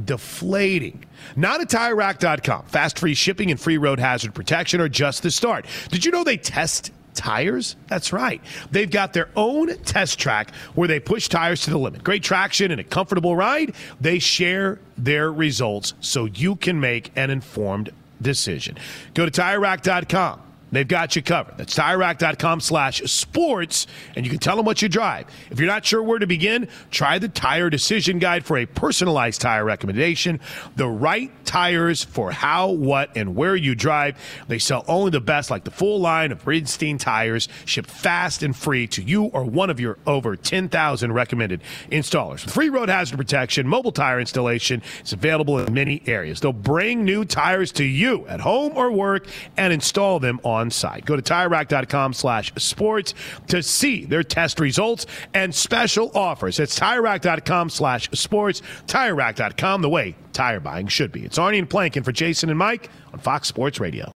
[0.04, 1.04] deflating.
[1.36, 2.66] Not at TireRack.com.
[2.66, 5.66] Fast free shipping and free road hazard protection are just the start.
[5.90, 7.76] Did you know they test tires?
[7.88, 8.40] That's right.
[8.70, 12.02] They've got their own test track where they push tires to the limit.
[12.02, 13.74] Great traction and a comfortable ride.
[14.00, 17.90] They share their results so you can make an informed
[18.22, 18.78] decision.
[19.14, 20.47] Go to TireRack.com.
[20.70, 21.56] They've got you covered.
[21.56, 25.26] That's TireRack.com slash sports, and you can tell them what you drive.
[25.50, 29.40] If you're not sure where to begin, try the Tire Decision Guide for a personalized
[29.40, 30.40] tire recommendation.
[30.76, 34.18] The right tires for how, what, and where you drive.
[34.48, 38.54] They sell only the best, like the full line of Bridgestone tires, shipped fast and
[38.54, 42.44] free to you or one of your over 10,000 recommended installers.
[42.44, 46.40] With free road hazard protection, mobile tire installation is available in many areas.
[46.40, 51.04] They'll bring new tires to you at home or work and install them on site.
[51.04, 53.14] Go to TireRack.com slash sports
[53.48, 56.58] to see their test results and special offers.
[56.58, 58.62] It's TireRack.com slash sports.
[58.86, 61.24] TireRack.com, the way tire buying should be.
[61.24, 64.17] It's Arnie and Plankin for Jason and Mike on Fox Sports Radio.